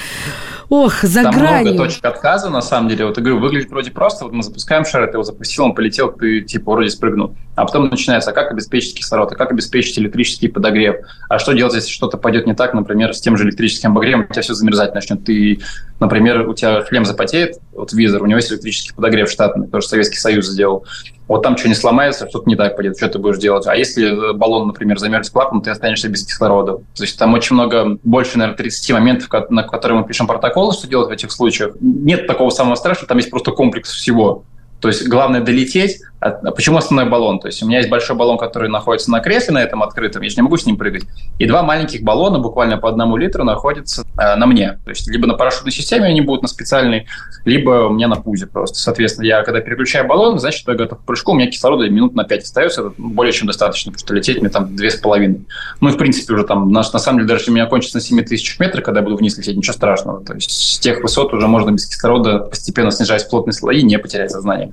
Ох, 0.71 1.03
за 1.03 1.23
Там 1.23 1.35
гранью. 1.35 1.73
много 1.73 1.89
точек 1.89 2.05
отказа, 2.05 2.51
на 2.51 2.61
самом 2.61 2.91
деле. 2.91 3.07
Вот 3.07 3.17
я 3.17 3.23
говорю, 3.23 3.41
выглядит 3.41 3.71
вроде 3.71 3.91
просто. 3.91 4.25
Вот 4.25 4.35
мы 4.35 4.43
запускаем 4.43 4.85
шар, 4.85 5.07
ты 5.07 5.15
его 5.15 5.23
запустил, 5.23 5.65
он 5.65 5.75
полетел, 5.75 6.13
ты 6.13 6.43
типа 6.43 6.73
вроде 6.73 6.91
спрыгнул. 6.91 7.35
А 7.55 7.65
потом 7.65 7.89
начинается, 7.89 8.31
а 8.31 8.35
как 8.35 8.51
обеспечить 8.51 8.95
кислород, 8.95 9.33
а 9.33 9.35
как 9.35 9.51
обеспечить 9.51 9.99
электрический 9.99 10.49
подогрев, 10.49 10.97
а 11.29 11.39
что 11.39 11.55
делать, 11.55 11.75
если 11.75 11.91
что-то 11.91 12.19
пойдет 12.19 12.47
не 12.47 12.55
так, 12.55 12.75
например, 12.75 13.15
с 13.15 13.21
тем 13.21 13.37
же 13.37 13.45
электрическим 13.45 13.93
обогревом, 13.93 14.27
у 14.29 14.33
тебя 14.33 14.43
все 14.43 14.53
замерзать 14.53 14.95
начнет. 14.95 15.25
Ты, 15.25 15.61
например, 16.01 16.47
у 16.47 16.55
тебя 16.55 16.85
шлем 16.85 17.07
запотеет, 17.07 17.59
вот 17.73 17.93
визор, 17.95 18.23
у 18.23 18.27
него 18.27 18.37
есть 18.37 18.53
электрический 18.53 18.95
подогрев 18.95 19.31
штатный, 19.31 19.69
тоже 19.69 19.89
Советский 19.89 20.19
Союз 20.19 20.47
сделал 20.49 20.85
вот 21.29 21.43
там 21.43 21.57
что 21.57 21.69
не 21.69 21.75
сломается, 21.75 22.29
что-то 22.29 22.49
не 22.49 22.57
так 22.57 22.75
пойдет, 22.75 22.97
что 22.97 23.09
ты 23.09 23.19
будешь 23.19 23.39
делать. 23.39 23.67
А 23.67 23.77
если 23.77 24.33
баллон, 24.33 24.67
например, 24.67 24.99
замерзнет 24.99 25.33
клапан, 25.33 25.61
ты 25.61 25.71
останешься 25.71 26.09
без 26.09 26.27
кислорода. 26.27 26.79
То 26.97 27.03
есть 27.03 27.19
там 27.19 27.35
очень 27.35 27.55
много, 27.55 27.99
больше, 28.03 28.39
наверное, 28.39 28.57
30 28.57 28.91
моментов, 28.93 29.29
на 29.51 29.63
которые 29.63 30.01
мы 30.01 30.07
пишем 30.07 30.27
протоколы, 30.27 30.73
что 30.73 30.89
делать 30.89 31.09
в 31.09 31.13
этих 31.13 31.31
случаях. 31.31 31.75
Нет 31.81 32.27
такого 32.27 32.51
самого 32.51 32.75
страшного, 32.77 33.09
там 33.09 33.19
есть 33.19 33.31
просто 33.31 33.53
комплекс 33.53 33.93
всего. 33.93 34.45
То 34.81 34.89
есть 34.89 35.07
главное 35.07 35.41
долететь. 35.41 36.01
А 36.21 36.51
почему 36.51 36.79
основной 36.79 37.09
баллон? 37.09 37.39
То 37.39 37.47
есть 37.47 37.63
у 37.63 37.67
меня 37.67 37.79
есть 37.79 37.89
большой 37.89 38.17
баллон, 38.17 38.39
который 38.39 38.69
находится 38.69 39.11
на 39.11 39.21
кресле 39.21 39.55
на 39.55 39.63
этом 39.63 39.83
открытом, 39.85 40.23
я 40.23 40.31
же 40.31 40.37
не 40.37 40.43
могу 40.43 40.57
с 40.57 40.67
ним 40.67 40.77
прыгать. 40.77 41.05
И 41.39 41.47
два 41.47 41.63
маленьких 41.63 42.03
баллона, 42.03 42.41
буквально 42.41 42.77
по 42.77 42.89
одному 42.89 43.17
литру, 43.17 43.45
находятся 43.45 44.05
э, 44.19 44.35
на 44.35 44.47
мне. 44.47 44.81
То 44.85 44.91
есть 44.91 45.09
либо 45.09 45.29
на 45.29 45.35
парашютной 45.35 45.71
системе 45.71 46.07
они 46.07 46.21
будут 46.21 46.43
на 46.43 46.49
специальной, 46.49 47.07
либо 47.45 47.87
у 47.87 47.91
меня 47.91 48.09
на 48.09 48.17
пузе 48.17 48.47
просто. 48.47 48.79
Соответственно, 48.79 49.27
я 49.27 49.43
когда 49.43 49.61
переключаю 49.61 50.09
баллон, 50.09 50.41
значит, 50.41 50.67
я 50.67 50.75
готов 50.75 50.99
к 50.99 51.05
прыжку, 51.05 51.33
у 51.33 51.35
меня 51.37 51.51
кислорода 51.51 51.89
минут 51.89 52.17
на 52.17 52.25
5 52.25 52.43
остается, 52.43 52.81
это 52.81 52.93
более 52.99 53.33
чем 53.33 53.47
достаточно, 53.47 53.93
потому 53.93 54.05
что 54.05 54.15
лететь 54.15 54.41
мне 54.41 54.51
там 54.51 54.75
две 54.75 54.91
с 54.91 54.97
половиной. 54.97 55.47
Ну 55.81 55.89
и 55.89 55.93
в 55.93 55.99
принципе 55.99 56.35
уже 56.35 56.43
там, 56.43 56.73
на, 56.73 56.81
на 56.81 56.99
самом 56.99 57.19
деле, 57.19 57.29
даже 57.29 57.51
у 57.51 57.55
меня 57.55 57.67
кончится 57.67 57.99
на 57.99 58.01
7 58.01 58.25
тысяч 58.25 58.59
метров, 58.59 58.83
когда 58.83 59.01
я 59.01 59.05
буду 59.05 59.17
вниз 59.17 59.39
лететь, 59.39 59.57
ничего 59.57 59.73
страшного. 59.73 60.25
То 60.25 60.35
есть 60.35 60.51
с 60.51 60.79
тех 60.81 61.01
высот 61.01 61.33
уже 61.33 61.47
можно 61.47 61.71
без 61.71 61.87
кислорода, 61.87 62.41
постепенно 62.41 62.91
снижаясь 62.91 63.23
плотные 63.23 63.53
слои, 63.53 63.83
не 63.83 63.99
потерять 64.01 64.33
сознание. 64.33 64.73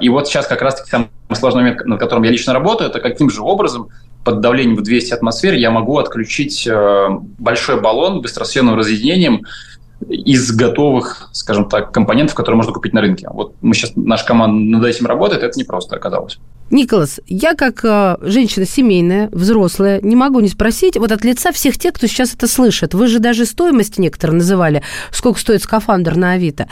И 0.00 0.08
вот 0.08 0.28
сейчас 0.28 0.46
как 0.46 0.62
раз-таки 0.62 0.90
самый 0.90 1.08
сложный 1.34 1.62
момент, 1.62 1.84
над 1.86 1.98
которым 1.98 2.24
я 2.24 2.30
лично 2.30 2.52
работаю, 2.52 2.90
это 2.90 3.00
каким 3.00 3.30
же 3.30 3.40
образом 3.40 3.88
под 4.24 4.40
давлением 4.40 4.76
в 4.76 4.82
200 4.82 5.14
атмосфер 5.14 5.54
я 5.54 5.70
могу 5.70 5.98
отключить 5.98 6.66
э, 6.66 7.08
большой 7.38 7.80
баллон 7.80 8.20
быстросъемным 8.20 8.74
разъединением 8.74 9.46
из 10.08 10.52
готовых, 10.52 11.30
скажем 11.32 11.68
так, 11.68 11.92
компонентов, 11.92 12.34
которые 12.34 12.56
можно 12.56 12.72
купить 12.72 12.92
на 12.92 13.00
рынке. 13.00 13.28
Вот 13.30 13.54
мы 13.60 13.74
сейчас, 13.74 13.92
наша 13.96 14.26
команда 14.26 14.78
над 14.78 14.86
этим 14.86 15.06
работает, 15.06 15.42
это 15.42 15.58
непросто 15.58 15.96
оказалось. 15.96 16.38
Николас, 16.70 17.20
я 17.26 17.54
как 17.54 17.84
э, 17.84 18.16
женщина 18.20 18.64
семейная, 18.64 19.28
взрослая, 19.32 20.00
не 20.02 20.14
могу 20.14 20.38
не 20.38 20.48
спросить, 20.48 20.96
вот 20.96 21.10
от 21.10 21.24
лица 21.24 21.50
всех 21.50 21.76
тех, 21.76 21.94
кто 21.94 22.06
сейчас 22.06 22.32
это 22.34 22.46
слышит, 22.46 22.94
вы 22.94 23.08
же 23.08 23.18
даже 23.18 23.44
стоимость 23.44 23.98
некоторые 23.98 24.36
называли, 24.36 24.82
сколько 25.10 25.40
стоит 25.40 25.64
скафандр 25.64 26.14
на 26.14 26.32
Авито. 26.32 26.68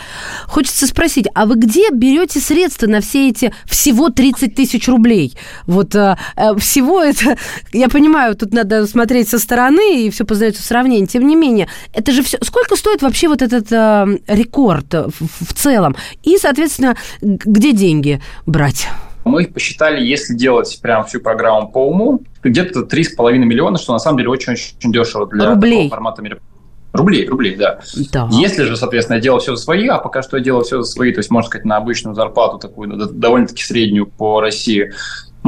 Хочется 0.46 0.86
спросить, 0.86 1.26
а 1.34 1.46
вы 1.46 1.56
где 1.56 1.90
берете 1.90 2.38
средства 2.38 2.86
на 2.86 3.00
все 3.00 3.28
эти 3.28 3.52
всего 3.64 4.08
30 4.08 4.54
тысяч 4.54 4.86
рублей? 4.86 5.36
Вот 5.66 5.96
э, 5.96 6.16
э, 6.36 6.56
всего 6.58 7.02
это, 7.02 7.36
я 7.72 7.88
понимаю, 7.88 8.36
тут 8.36 8.52
надо 8.52 8.86
смотреть 8.86 9.28
со 9.28 9.40
стороны, 9.40 10.06
и 10.06 10.10
все 10.10 10.24
познается 10.24 10.62
в 10.62 10.66
сравнении, 10.66 11.06
тем 11.06 11.26
не 11.26 11.34
менее, 11.34 11.68
это 11.92 12.12
же 12.12 12.22
все... 12.22 12.38
Сколько 12.42 12.76
стоит 12.76 13.02
вообще 13.02 13.26
вот 13.26 13.42
этот 13.42 13.72
э, 13.72 14.18
рекорд 14.28 14.94
в, 14.94 15.44
в 15.44 15.52
целом? 15.54 15.96
И, 16.22 16.38
соответственно, 16.38 16.96
где 17.20 17.72
деньги 17.72 18.22
брать? 18.46 18.86
Мы 19.28 19.42
их 19.42 19.52
посчитали, 19.52 20.04
если 20.04 20.34
делать 20.34 20.78
прям 20.82 21.04
всю 21.04 21.20
программу 21.20 21.70
по 21.70 21.88
уму, 21.88 22.22
где-то 22.42 22.80
3,5 22.80 23.38
миллиона, 23.38 23.78
что 23.78 23.92
на 23.92 23.98
самом 23.98 24.18
деле 24.18 24.30
очень-очень 24.30 24.92
дешево 24.92 25.26
для 25.26 25.50
Рублей. 25.50 25.72
такого 25.72 25.90
формата 25.90 26.22
мероприятия. 26.22 26.58
Рублей, 26.94 27.28
рублей, 27.28 27.54
да. 27.54 27.80
да. 28.12 28.28
Если 28.32 28.64
же, 28.64 28.76
соответственно, 28.76 29.16
я 29.16 29.22
делал 29.22 29.40
все 29.40 29.54
за 29.54 29.62
свои, 29.62 29.86
а 29.88 29.98
пока 29.98 30.22
что 30.22 30.38
я 30.38 30.42
делал 30.42 30.62
все 30.62 30.80
за 30.80 30.90
свои, 30.90 31.12
то 31.12 31.18
есть, 31.18 31.30
можно 31.30 31.48
сказать, 31.48 31.66
на 31.66 31.76
обычную 31.76 32.14
зарплату, 32.14 32.58
такую 32.58 32.96
довольно-таки 32.96 33.62
среднюю 33.62 34.06
по 34.06 34.40
России, 34.40 34.92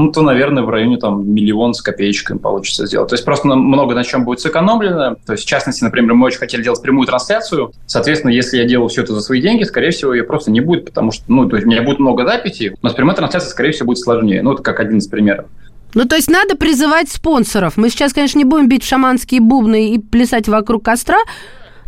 ну, 0.00 0.12
то, 0.12 0.22
наверное, 0.22 0.62
в 0.62 0.68
районе 0.68 0.96
там 0.96 1.28
миллион 1.32 1.74
с 1.74 1.82
копеечками 1.82 2.38
получится 2.38 2.86
сделать. 2.86 3.08
То 3.08 3.14
есть 3.14 3.24
просто 3.24 3.48
много 3.48 3.94
на 3.94 4.04
чем 4.04 4.24
будет 4.24 4.40
сэкономлено. 4.40 5.16
То 5.26 5.32
есть, 5.32 5.44
в 5.44 5.48
частности, 5.48 5.84
например, 5.84 6.14
мы 6.14 6.26
очень 6.26 6.38
хотели 6.38 6.62
делать 6.62 6.82
прямую 6.82 7.06
трансляцию. 7.06 7.72
Соответственно, 7.86 8.32
если 8.32 8.58
я 8.58 8.64
делаю 8.64 8.88
все 8.88 9.02
это 9.02 9.12
за 9.12 9.20
свои 9.20 9.40
деньги, 9.40 9.64
скорее 9.64 9.90
всего, 9.90 10.14
ее 10.14 10.24
просто 10.24 10.50
не 10.50 10.60
будет, 10.60 10.86
потому 10.86 11.12
что, 11.12 11.24
ну, 11.28 11.48
то 11.48 11.56
есть 11.56 11.66
у 11.66 11.70
меня 11.70 11.82
будет 11.82 11.98
много 11.98 12.26
записей, 12.26 12.72
но 12.82 12.88
с 12.88 12.94
прямой 12.94 13.14
трансляцией, 13.14 13.50
скорее 13.50 13.72
всего, 13.72 13.86
будет 13.86 13.98
сложнее. 13.98 14.42
Ну, 14.42 14.52
это 14.52 14.62
как 14.62 14.80
один 14.80 14.98
из 14.98 15.06
примеров. 15.06 15.46
Ну, 15.94 16.04
то 16.04 16.16
есть 16.16 16.30
надо 16.30 16.56
призывать 16.56 17.10
спонсоров. 17.10 17.76
Мы 17.76 17.90
сейчас, 17.90 18.12
конечно, 18.12 18.38
не 18.38 18.44
будем 18.44 18.68
бить 18.68 18.84
шаманские 18.84 19.40
бубны 19.40 19.94
и 19.94 19.98
плясать 19.98 20.48
вокруг 20.48 20.84
костра, 20.84 21.18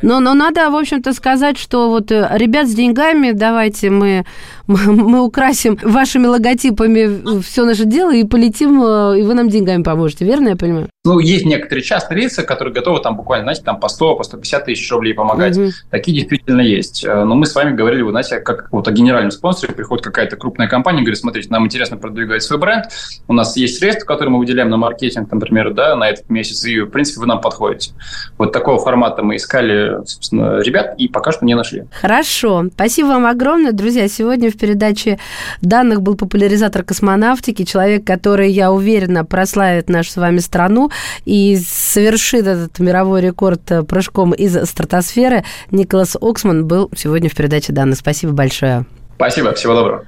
но, 0.02 0.20
но 0.20 0.34
надо, 0.34 0.70
в 0.70 0.76
общем-то, 0.76 1.12
сказать, 1.12 1.58
что 1.58 1.88
вот 1.88 2.10
э, 2.10 2.28
ребят 2.34 2.68
с 2.68 2.74
деньгами, 2.74 3.32
давайте 3.32 3.90
мы 3.90 4.24
мы 4.66 5.22
украсим 5.22 5.78
вашими 5.82 6.26
логотипами 6.26 7.40
все 7.42 7.64
наше 7.64 7.84
дело 7.84 8.14
и 8.14 8.24
полетим, 8.24 8.82
э, 8.82 9.20
и 9.20 9.22
вы 9.22 9.34
нам 9.34 9.48
деньгами 9.48 9.82
поможете, 9.82 10.24
верно 10.24 10.48
я 10.48 10.56
понимаю? 10.56 10.88
Ну, 11.04 11.18
есть 11.18 11.44
некоторые 11.44 11.82
частные 11.82 12.20
лица, 12.20 12.44
которые 12.44 12.72
готовы 12.72 13.00
там 13.00 13.16
буквально, 13.16 13.46
знаете, 13.46 13.64
там 13.64 13.80
по 13.80 13.88
100, 13.88 14.14
по 14.14 14.22
150 14.22 14.66
тысяч 14.66 14.88
рублей 14.92 15.14
помогать. 15.14 15.58
Угу. 15.58 15.70
Такие 15.90 16.16
действительно 16.16 16.60
есть. 16.60 17.04
Э, 17.04 17.24
но 17.24 17.34
мы 17.34 17.46
с 17.46 17.56
вами 17.56 17.74
говорили, 17.74 18.02
вы 18.02 18.12
знаете, 18.12 18.38
как 18.38 18.68
вот 18.70 18.86
о 18.86 18.92
генеральном 18.92 19.32
спонсоре 19.32 19.74
приходит 19.74 20.04
какая-то 20.04 20.36
крупная 20.36 20.68
компания, 20.68 21.00
говорит, 21.00 21.18
смотрите, 21.18 21.48
нам 21.50 21.66
интересно 21.66 21.96
продвигать 21.96 22.44
свой 22.44 22.60
бренд, 22.60 22.84
у 23.26 23.32
нас 23.32 23.56
есть 23.56 23.78
средства, 23.80 24.06
которые 24.06 24.30
мы 24.30 24.38
выделяем 24.38 24.70
на 24.70 24.76
маркетинг, 24.76 25.32
например, 25.32 25.74
да, 25.74 25.96
на 25.96 26.08
этот 26.08 26.30
месяц, 26.30 26.64
и, 26.66 26.82
в 26.82 26.90
принципе, 26.90 27.18
вы 27.18 27.26
нам 27.26 27.40
подходите. 27.40 27.94
Вот 28.38 28.52
такого 28.52 28.78
формата 28.78 29.24
мы 29.24 29.34
искали, 29.34 29.96
собственно, 30.06 30.60
ребят, 30.60 30.94
и 30.98 31.08
пока 31.08 31.32
что 31.32 31.44
не 31.44 31.56
нашли. 31.56 31.82
Хорошо. 32.00 32.66
Спасибо 32.74 33.08
вам 33.08 33.26
огромное, 33.26 33.72
друзья. 33.72 34.06
Сегодня 34.06 34.52
в 34.52 34.56
передаче 34.56 35.18
данных 35.62 36.00
был 36.00 36.14
популяризатор 36.14 36.84
космонавтики, 36.84 37.64
человек, 37.64 38.06
который, 38.06 38.52
я 38.52 38.70
уверена, 38.70 39.24
прославит 39.24 39.88
нашу 39.88 40.12
с 40.12 40.16
вами 40.16 40.38
страну 40.38 40.91
и 41.24 41.60
совершит 41.66 42.46
этот 42.46 42.78
мировой 42.78 43.20
рекорд 43.20 43.70
э, 43.70 43.82
прыжком 43.82 44.32
из 44.32 44.56
стратосферы. 44.68 45.44
Николас 45.70 46.16
Оксман 46.20 46.66
был 46.66 46.90
сегодня 46.96 47.28
в 47.28 47.34
передаче 47.34 47.72
данных. 47.72 47.98
Спасибо 47.98 48.32
большое. 48.32 48.86
Спасибо, 49.16 49.52
всего 49.54 49.74
доброго. 49.74 50.04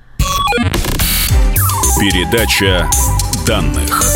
Передача 2.01 2.89
данных. 3.47 4.14